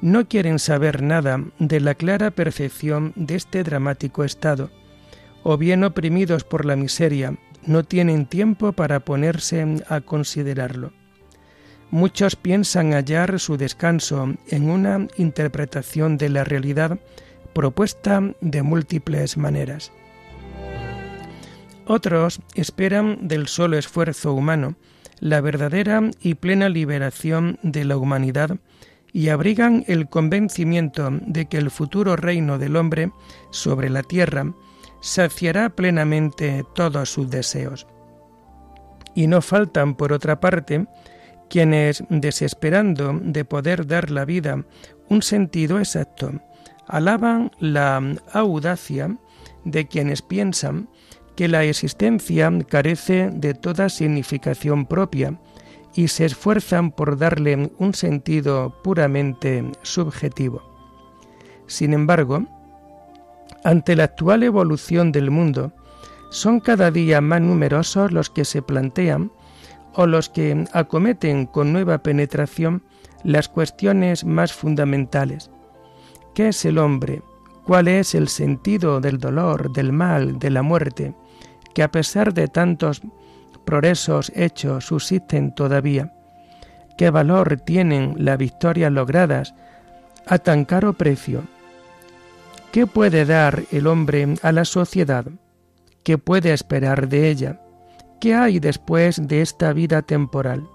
no 0.00 0.26
quieren 0.26 0.58
saber 0.58 1.02
nada 1.02 1.44
de 1.58 1.80
la 1.80 1.94
clara 1.94 2.30
percepción 2.30 3.12
de 3.16 3.34
este 3.34 3.62
dramático 3.64 4.24
estado, 4.24 4.70
o 5.42 5.56
bien 5.56 5.84
oprimidos 5.84 6.44
por 6.44 6.64
la 6.64 6.76
miseria, 6.76 7.36
no 7.66 7.84
tienen 7.84 8.26
tiempo 8.26 8.72
para 8.72 9.00
ponerse 9.00 9.82
a 9.88 10.00
considerarlo. 10.00 10.92
Muchos 11.90 12.36
piensan 12.36 12.92
hallar 12.92 13.38
su 13.38 13.56
descanso 13.56 14.34
en 14.48 14.70
una 14.70 15.06
interpretación 15.16 16.16
de 16.16 16.30
la 16.30 16.44
realidad 16.44 16.98
propuesta 17.52 18.22
de 18.40 18.62
múltiples 18.62 19.36
maneras. 19.36 19.92
Otros 21.86 22.40
esperan 22.54 23.28
del 23.28 23.48
solo 23.48 23.76
esfuerzo 23.76 24.32
humano 24.32 24.76
la 25.22 25.40
verdadera 25.40 26.10
y 26.20 26.34
plena 26.34 26.68
liberación 26.68 27.58
de 27.62 27.84
la 27.84 27.96
humanidad 27.96 28.56
y 29.12 29.28
abrigan 29.28 29.84
el 29.86 30.08
convencimiento 30.08 31.10
de 31.12 31.46
que 31.46 31.58
el 31.58 31.70
futuro 31.70 32.16
reino 32.16 32.58
del 32.58 32.74
hombre 32.74 33.12
sobre 33.50 33.88
la 33.88 34.02
tierra 34.02 34.52
saciará 35.02 35.68
plenamente 35.68 36.64
todos 36.74 37.10
sus 37.10 37.28
deseos. 37.28 37.86
Y 39.14 39.26
no 39.26 39.42
faltan, 39.42 39.94
por 39.94 40.14
otra 40.14 40.40
parte, 40.40 40.86
quienes, 41.50 42.02
desesperando 42.08 43.12
de 43.22 43.44
poder 43.44 43.86
dar 43.86 44.10
la 44.10 44.24
vida 44.24 44.64
un 45.10 45.20
sentido 45.20 45.78
exacto, 45.78 46.32
alaban 46.86 47.50
la 47.58 48.00
audacia 48.32 49.18
de 49.64 49.86
quienes 49.86 50.22
piensan 50.22 50.88
que 51.36 51.48
la 51.48 51.64
existencia 51.64 52.50
carece 52.68 53.30
de 53.32 53.54
toda 53.54 53.88
significación 53.88 54.86
propia 54.86 55.38
y 55.94 56.08
se 56.08 56.24
esfuerzan 56.24 56.90
por 56.90 57.18
darle 57.18 57.70
un 57.78 57.94
sentido 57.94 58.80
puramente 58.82 59.70
subjetivo. 59.82 60.62
Sin 61.66 61.92
embargo, 61.92 62.46
ante 63.64 63.96
la 63.96 64.04
actual 64.04 64.42
evolución 64.42 65.12
del 65.12 65.30
mundo, 65.30 65.72
son 66.30 66.60
cada 66.60 66.90
día 66.90 67.20
más 67.20 67.40
numerosos 67.40 68.10
los 68.10 68.30
que 68.30 68.44
se 68.44 68.62
plantean 68.62 69.30
o 69.94 70.06
los 70.06 70.28
que 70.28 70.64
acometen 70.72 71.46
con 71.46 71.72
nueva 71.72 72.02
penetración 72.02 72.82
las 73.22 73.48
cuestiones 73.48 74.24
más 74.24 74.52
fundamentales. 74.52 75.50
¿Qué 76.34 76.48
es 76.48 76.64
el 76.64 76.78
hombre? 76.78 77.22
¿Cuál 77.64 77.88
es 77.88 78.14
el 78.14 78.28
sentido 78.28 79.00
del 79.00 79.18
dolor, 79.18 79.72
del 79.72 79.92
mal, 79.92 80.38
de 80.38 80.50
la 80.50 80.62
muerte, 80.62 81.14
que 81.74 81.82
a 81.82 81.90
pesar 81.90 82.34
de 82.34 82.48
tantos 82.48 83.02
progresos 83.64 84.32
hechos 84.34 84.86
subsisten 84.86 85.54
todavía? 85.54 86.12
¿Qué 86.96 87.10
valor 87.10 87.60
tienen 87.60 88.14
las 88.18 88.38
victorias 88.38 88.90
logradas 88.90 89.54
a 90.26 90.38
tan 90.38 90.64
caro 90.64 90.94
precio? 90.94 91.44
¿Qué 92.72 92.86
puede 92.86 93.26
dar 93.26 93.64
el 93.70 93.86
hombre 93.86 94.34
a 94.40 94.50
la 94.50 94.64
sociedad? 94.64 95.26
¿Qué 96.02 96.16
puede 96.16 96.54
esperar 96.54 97.06
de 97.06 97.28
ella? 97.28 97.60
¿Qué 98.18 98.34
hay 98.34 98.60
después 98.60 99.28
de 99.28 99.42
esta 99.42 99.74
vida 99.74 100.00
temporal? 100.00 100.66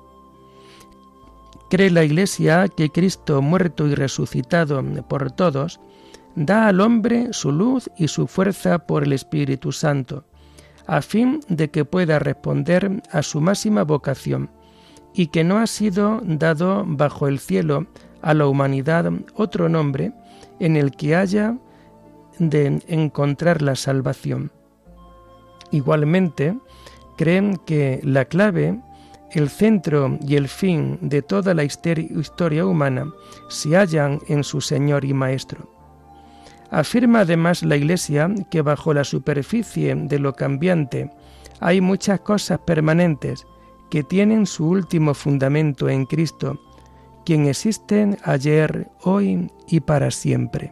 Cree 1.71 1.89
la 1.89 2.03
Iglesia 2.03 2.67
que 2.67 2.91
Cristo, 2.91 3.41
muerto 3.41 3.87
y 3.87 3.95
resucitado 3.95 4.83
por 5.09 5.31
todos, 5.31 5.79
da 6.35 6.67
al 6.67 6.81
hombre 6.81 7.29
su 7.31 7.51
luz 7.51 7.89
y 7.97 8.09
su 8.09 8.27
fuerza 8.27 8.77
por 8.77 9.03
el 9.03 9.11
Espíritu 9.11 9.71
Santo, 9.71 10.23
a 10.85 11.01
fin 11.01 11.39
de 11.49 11.71
que 11.71 11.83
pueda 11.83 12.19
responder 12.19 13.01
a 13.11 13.23
su 13.23 13.41
máxima 13.41 13.83
vocación, 13.83 14.51
y 15.15 15.27
que 15.27 15.43
no 15.43 15.57
ha 15.57 15.65
sido 15.65 16.21
dado 16.23 16.83
bajo 16.85 17.27
el 17.27 17.39
cielo 17.39 17.87
a 18.21 18.35
la 18.35 18.45
humanidad 18.45 19.11
otro 19.33 19.67
nombre 19.67 20.13
en 20.59 20.75
el 20.75 20.91
que 20.91 21.15
haya 21.15 21.57
de 22.39 22.81
encontrar 22.87 23.61
la 23.61 23.75
salvación. 23.75 24.51
Igualmente, 25.71 26.57
creen 27.17 27.57
que 27.65 27.99
la 28.03 28.25
clave, 28.25 28.79
el 29.31 29.49
centro 29.49 30.17
y 30.25 30.35
el 30.35 30.47
fin 30.47 30.97
de 31.01 31.21
toda 31.21 31.53
la 31.53 31.63
historia 31.63 32.65
humana 32.65 33.11
se 33.49 33.75
hallan 33.75 34.19
en 34.27 34.43
su 34.43 34.61
Señor 34.61 35.03
y 35.03 35.13
Maestro. 35.13 35.69
Afirma 36.69 37.21
además 37.21 37.63
la 37.63 37.77
Iglesia 37.77 38.29
que 38.51 38.61
bajo 38.61 38.93
la 38.93 39.03
superficie 39.03 39.95
de 39.95 40.19
lo 40.19 40.33
cambiante 40.33 41.09
hay 41.59 41.81
muchas 41.81 42.19
cosas 42.21 42.59
permanentes 42.59 43.45
que 43.89 44.03
tienen 44.03 44.45
su 44.45 44.67
último 44.69 45.13
fundamento 45.13 45.89
en 45.89 46.05
Cristo, 46.05 46.59
quien 47.25 47.47
existen 47.47 48.17
ayer, 48.23 48.87
hoy 49.01 49.49
y 49.67 49.79
para 49.79 50.11
siempre. 50.11 50.71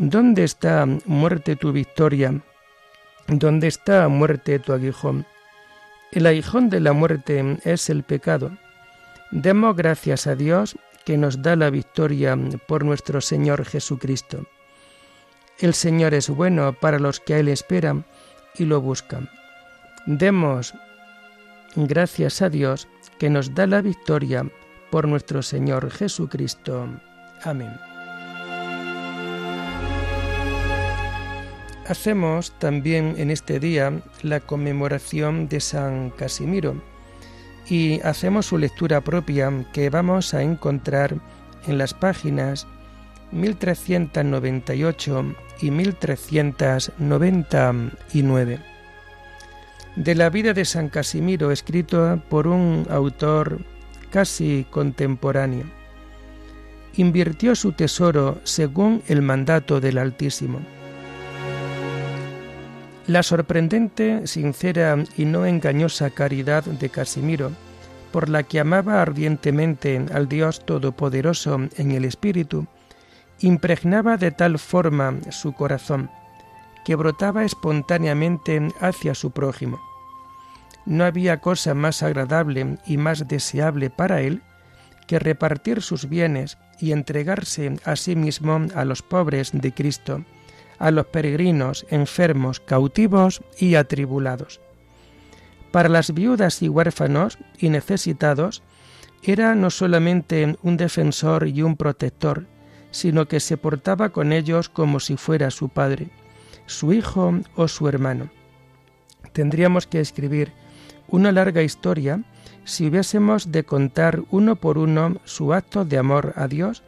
¿Dónde 0.00 0.44
está 0.44 0.86
muerte 1.06 1.56
tu 1.56 1.72
victoria? 1.72 2.40
¿Dónde 3.26 3.66
está 3.66 4.06
muerte 4.06 4.60
tu 4.60 4.72
aguijón? 4.72 5.26
El 6.12 6.26
aguijón 6.26 6.70
de 6.70 6.78
la 6.78 6.92
muerte 6.92 7.58
es 7.64 7.90
el 7.90 8.04
pecado. 8.04 8.52
Demos 9.32 9.74
gracias 9.74 10.28
a 10.28 10.36
Dios 10.36 10.76
que 11.04 11.16
nos 11.16 11.42
da 11.42 11.56
la 11.56 11.70
victoria 11.70 12.38
por 12.68 12.84
nuestro 12.84 13.20
Señor 13.20 13.64
Jesucristo. 13.64 14.46
El 15.58 15.74
Señor 15.74 16.14
es 16.14 16.28
bueno 16.28 16.74
para 16.74 17.00
los 17.00 17.18
que 17.18 17.34
a 17.34 17.38
Él 17.40 17.48
esperan 17.48 18.04
y 18.54 18.66
lo 18.66 18.80
buscan. 18.80 19.28
Demos 20.06 20.74
gracias 21.74 22.40
a 22.40 22.50
Dios 22.50 22.86
que 23.18 23.30
nos 23.30 23.52
da 23.52 23.66
la 23.66 23.82
victoria 23.82 24.48
por 24.92 25.08
nuestro 25.08 25.42
Señor 25.42 25.90
Jesucristo. 25.90 26.86
Amén. 27.42 27.87
Hacemos 31.88 32.52
también 32.58 33.14
en 33.16 33.30
este 33.30 33.58
día 33.58 34.02
la 34.22 34.40
conmemoración 34.40 35.48
de 35.48 35.60
San 35.60 36.10
Casimiro 36.10 36.82
y 37.66 38.02
hacemos 38.02 38.44
su 38.44 38.58
lectura 38.58 39.00
propia 39.00 39.50
que 39.72 39.88
vamos 39.88 40.34
a 40.34 40.42
encontrar 40.42 41.16
en 41.66 41.78
las 41.78 41.94
páginas 41.94 42.66
1398 43.32 45.34
y 45.62 45.70
1399 45.70 48.60
de 49.96 50.14
la 50.14 50.28
vida 50.28 50.52
de 50.52 50.66
San 50.66 50.90
Casimiro 50.90 51.50
escrito 51.50 52.22
por 52.28 52.48
un 52.48 52.86
autor 52.90 53.62
casi 54.10 54.66
contemporáneo. 54.70 55.64
Invirtió 56.96 57.54
su 57.54 57.72
tesoro 57.72 58.42
según 58.44 59.02
el 59.08 59.22
mandato 59.22 59.80
del 59.80 59.96
Altísimo 59.96 60.60
la 63.08 63.22
sorprendente, 63.22 64.26
sincera 64.26 65.02
y 65.16 65.24
no 65.24 65.46
engañosa 65.46 66.10
caridad 66.10 66.62
de 66.64 66.90
Casimiro, 66.90 67.52
por 68.12 68.28
la 68.28 68.42
que 68.42 68.60
amaba 68.60 69.00
ardientemente 69.00 70.04
al 70.12 70.28
Dios 70.28 70.64
Todopoderoso 70.66 71.58
en 71.78 71.92
el 71.92 72.04
Espíritu, 72.04 72.66
impregnaba 73.40 74.18
de 74.18 74.30
tal 74.30 74.58
forma 74.58 75.14
su 75.30 75.54
corazón 75.54 76.10
que 76.84 76.96
brotaba 76.96 77.44
espontáneamente 77.44 78.68
hacia 78.80 79.14
su 79.14 79.30
prójimo. 79.30 79.80
No 80.84 81.04
había 81.04 81.38
cosa 81.38 81.72
más 81.72 82.02
agradable 82.02 82.76
y 82.86 82.98
más 82.98 83.26
deseable 83.26 83.88
para 83.88 84.20
él 84.20 84.42
que 85.06 85.18
repartir 85.18 85.80
sus 85.80 86.10
bienes 86.10 86.58
y 86.78 86.92
entregarse 86.92 87.76
a 87.84 87.96
sí 87.96 88.16
mismo 88.16 88.66
a 88.74 88.84
los 88.84 89.00
pobres 89.00 89.50
de 89.52 89.72
Cristo, 89.72 90.24
a 90.78 90.90
los 90.90 91.06
peregrinos, 91.06 91.86
enfermos, 91.90 92.60
cautivos 92.60 93.42
y 93.58 93.74
atribulados. 93.74 94.60
Para 95.72 95.88
las 95.88 96.14
viudas 96.14 96.62
y 96.62 96.68
huérfanos 96.68 97.38
y 97.58 97.68
necesitados, 97.68 98.62
era 99.22 99.54
no 99.54 99.70
solamente 99.70 100.56
un 100.62 100.76
defensor 100.76 101.48
y 101.48 101.62
un 101.62 101.76
protector, 101.76 102.46
sino 102.90 103.26
que 103.26 103.40
se 103.40 103.56
portaba 103.56 104.10
con 104.10 104.32
ellos 104.32 104.68
como 104.68 105.00
si 105.00 105.16
fuera 105.16 105.50
su 105.50 105.68
padre, 105.68 106.08
su 106.66 106.92
hijo 106.92 107.34
o 107.54 107.68
su 107.68 107.88
hermano. 107.88 108.30
Tendríamos 109.32 109.86
que 109.86 110.00
escribir 110.00 110.52
una 111.08 111.32
larga 111.32 111.62
historia 111.62 112.22
si 112.64 112.86
hubiésemos 112.86 113.50
de 113.50 113.64
contar 113.64 114.22
uno 114.30 114.56
por 114.56 114.78
uno 114.78 115.20
su 115.24 115.52
acto 115.52 115.84
de 115.84 115.98
amor 115.98 116.32
a 116.36 116.48
Dios 116.48 116.82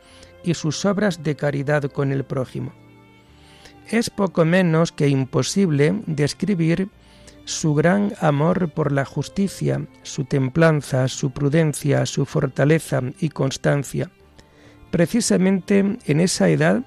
y 0.45 0.55
sus 0.55 0.85
obras 0.85 1.23
de 1.23 1.37
caridad 1.37 1.85
con 1.85 2.13
el 2.13 2.25
prójimo 2.25 2.73
es 3.91 4.11
poco 4.11 4.45
menos 4.45 4.93
que 4.93 5.09
imposible 5.09 6.03
describir 6.07 6.89
su 7.45 7.75
gran 7.75 8.13
amor 8.21 8.71
por 8.71 8.93
la 8.93 9.05
justicia, 9.05 9.87
su 10.03 10.25
templanza, 10.25 11.09
su 11.09 11.33
prudencia, 11.33 12.07
su 12.07 12.25
fortaleza 12.25 13.03
y 13.19 13.31
constancia, 13.31 14.11
precisamente 14.91 15.99
en 16.07 16.21
esa 16.21 16.49
edad 16.49 16.85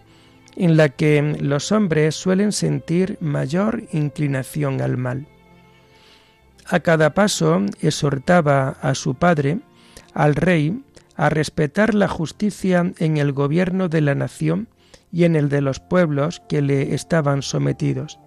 en 0.56 0.78
la 0.78 0.90
que 0.90 1.36
los 1.40 1.72
hombres 1.72 2.16
suelen 2.16 2.52
sentir 2.52 3.18
mayor 3.20 3.84
inclinación 3.92 4.82
al 4.82 4.98
mal. 4.98 5.28
A 6.66 6.80
cada 6.80 7.14
paso 7.14 7.62
exhortaba 7.82 8.70
a 8.82 8.96
su 8.96 9.16
padre 9.16 9.60
al 10.14 10.36
rey 10.36 10.82
a 11.16 11.30
respetar 11.30 11.94
la 11.94 12.08
justicia 12.08 12.94
en 12.98 13.18
el 13.18 13.34
gobierno 13.34 13.90
de 13.90 14.02
la 14.02 14.16
nación 14.16 14.68
y 15.14 15.26
en 15.26 15.36
el 15.36 15.48
de 15.48 15.62
los 15.62 15.80
pueblos 15.80 16.42
que 16.50 16.64
le 16.64 16.96
estaban 16.96 17.44
sometidos. 17.44 18.20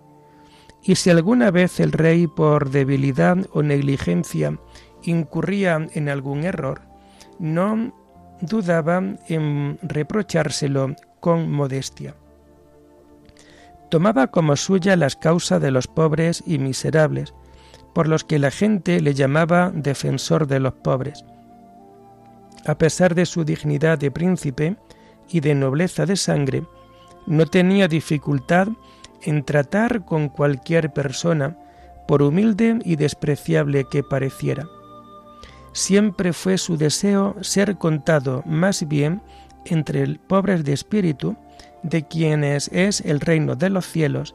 Y 0.83 0.95
si 0.95 1.11
alguna 1.11 1.51
vez 1.51 1.81
el 1.81 1.91
rey 1.91 2.29
por 2.29 2.71
debilidad 2.71 3.39
o 3.53 3.63
negligencia 3.65 4.57
incurría 5.03 5.89
en 5.93 6.09
algún 6.09 6.45
error, 6.45 6.83
no 7.41 7.93
dudaba 8.41 9.03
en 9.27 9.79
reprochárselo 9.83 10.95
con 11.19 11.51
modestia. 11.51 12.15
Tomaba 13.91 14.29
como 14.29 14.55
suya 14.55 14.95
las 14.95 15.17
causas 15.17 15.61
de 15.61 15.73
los 15.73 15.89
pobres 15.89 16.45
y 16.47 16.59
miserables, 16.59 17.35
por 17.95 18.07
los 18.07 18.23
que 18.23 18.39
la 18.39 18.53
gente 18.53 19.01
le 19.01 19.15
llamaba 19.15 19.73
defensor 19.75 20.47
de 20.47 20.61
los 20.61 20.75
pobres. 20.75 21.25
A 22.65 22.79
pesar 22.79 23.17
de 23.17 23.27
su 23.27 23.45
dignidad 23.45 23.99
de 23.99 24.13
príncipe 24.13 24.77
y 25.29 25.41
de 25.41 25.55
nobleza 25.55 26.07
de 26.07 26.17
sangre, 26.17 26.65
no 27.27 27.47
tenía 27.47 27.89
dificultad 27.89 28.69
en 29.23 29.45
tratar 29.45 30.05
con 30.05 30.29
cualquier 30.29 30.93
persona, 30.93 31.57
por 32.07 32.23
humilde 32.23 32.79
y 32.85 32.97
despreciable 32.97 33.85
que 33.91 34.03
pareciera. 34.03 34.69
Siempre 35.73 36.33
fue 36.33 36.57
su 36.57 36.77
deseo 36.77 37.37
ser 37.41 37.77
contado 37.77 38.43
más 38.47 38.87
bien 38.89 39.21
entre 39.65 40.19
pobres 40.27 40.65
de 40.65 40.73
espíritu, 40.73 41.37
de 41.83 42.07
quienes 42.07 42.69
es 42.69 43.01
el 43.01 43.21
reino 43.21 43.57
de 43.57 43.71
los 43.71 43.87
cielos, 43.87 44.35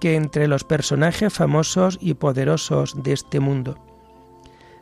que 0.00 0.14
entre 0.14 0.46
los 0.46 0.64
personajes 0.64 1.32
famosos 1.32 1.98
y 2.00 2.14
poderosos 2.14 3.02
de 3.02 3.12
este 3.12 3.40
mundo. 3.40 3.76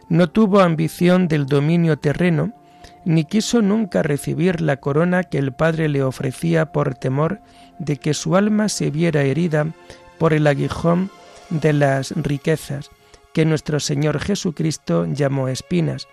No 0.09 0.29
tuvo 0.29 0.61
ambición 0.61 1.27
del 1.27 1.47
dominio 1.47 1.99
terreno, 1.99 2.53
ni 3.07 3.25
quiso 3.25 3.63
nunca 3.63 4.03
recibir 4.03 4.61
la 4.61 4.79
corona 4.79 5.23
que 5.23 5.39
el 5.39 5.53
Padre 5.53 5.89
le 5.89 6.03
ofrecía 6.03 6.73
por 6.73 6.97
temor 6.97 7.41
de 7.79 7.99
que 7.99 8.15
su 8.15 8.35
alma 8.35 8.69
se 8.69 8.91
viera 8.91 9.23
herida 9.23 9.69
por 10.19 10.33
el 10.33 10.45
aguijón 10.49 11.11
de 11.49 11.73
las 11.73 12.11
riquezas, 12.17 12.91
que 13.33 13.45
nuestro 13.45 13.79
Señor 13.79 14.19
Jesucristo 14.19 15.07
llamó 15.07 15.47
espinas, 15.47 16.09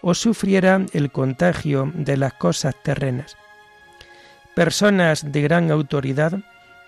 o 0.00 0.14
sufriera 0.14 0.80
el 0.94 1.10
contagio 1.10 1.92
de 1.94 2.16
las 2.16 2.32
cosas 2.32 2.74
terrenas. 2.82 3.36
Personas 4.54 5.30
de 5.30 5.42
gran 5.42 5.70
autoridad, 5.70 6.32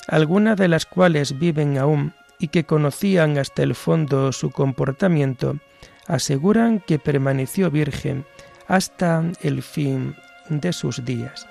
algunas 0.08 0.56
de 0.56 0.68
las 0.68 0.86
cuales 0.86 1.38
viven 1.38 1.76
aún 1.76 2.14
y 2.38 2.48
que 2.48 2.64
conocían 2.64 3.36
hasta 3.36 3.62
el 3.62 3.74
fondo 3.74 4.32
su 4.32 4.50
comportamiento, 4.52 5.58
aseguran 6.06 6.80
que 6.80 6.98
permaneció 6.98 7.70
virgen 7.70 8.24
hasta 8.70 9.24
el 9.42 9.62
fin 9.62 10.14
de 10.48 10.72
sus 10.72 11.04
días. 11.04 11.44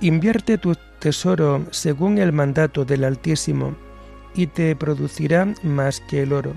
Invierte 0.00 0.56
tu 0.56 0.76
tesoro 1.00 1.66
según 1.72 2.18
el 2.18 2.32
mandato 2.32 2.84
del 2.84 3.02
Altísimo, 3.02 3.76
y 4.36 4.46
te 4.46 4.76
producirá 4.76 5.52
más 5.64 6.00
que 6.08 6.22
el 6.22 6.32
oro. 6.32 6.54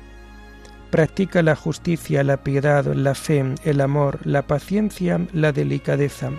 Practica 0.91 1.41
la 1.41 1.55
justicia, 1.55 2.23
la 2.23 2.37
piedad, 2.37 2.85
la 2.85 3.15
fe, 3.15 3.43
el 3.63 3.81
amor, 3.81 4.19
la 4.23 4.43
paciencia, 4.43 5.19
la 5.33 5.51
delicadeza, 5.51 6.29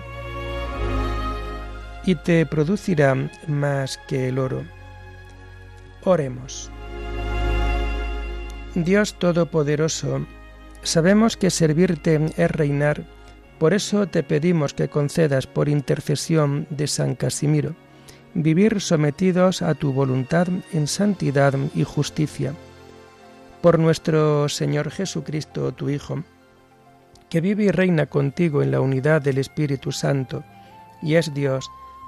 y 2.05 2.15
te 2.15 2.45
producirá 2.45 3.15
más 3.47 3.97
que 4.07 4.29
el 4.29 4.39
oro. 4.39 4.63
Oremos. 6.03 6.69
Dios 8.75 9.15
Todopoderoso, 9.15 10.25
sabemos 10.83 11.37
que 11.37 11.49
servirte 11.49 12.19
es 12.37 12.51
reinar 12.51 13.05
por 13.57 13.73
eso 13.73 14.07
te 14.07 14.21
pedimos 14.21 14.73
que 14.73 14.89
concedas 14.89 15.47
por 15.47 15.69
intercesión 15.69 16.67
de 16.69 16.87
San 16.87 17.15
Casimiro 17.15 17.75
vivir 18.33 18.81
sometidos 18.81 19.61
a 19.61 19.75
tu 19.75 19.93
voluntad 19.93 20.47
en 20.73 20.87
santidad 20.87 21.53
y 21.73 21.85
justicia. 21.85 22.53
Por 23.61 23.79
nuestro 23.79 24.49
Señor 24.49 24.91
Jesucristo, 24.91 25.71
tu 25.71 25.89
Hijo, 25.89 26.23
que 27.29 27.39
vive 27.39 27.63
y 27.63 27.71
reina 27.71 28.07
contigo 28.07 28.61
en 28.61 28.71
la 28.71 28.81
unidad 28.81 29.21
del 29.21 29.37
Espíritu 29.37 29.93
Santo, 29.93 30.43
y 31.01 31.15
es 31.15 31.33
Dios 31.33 31.71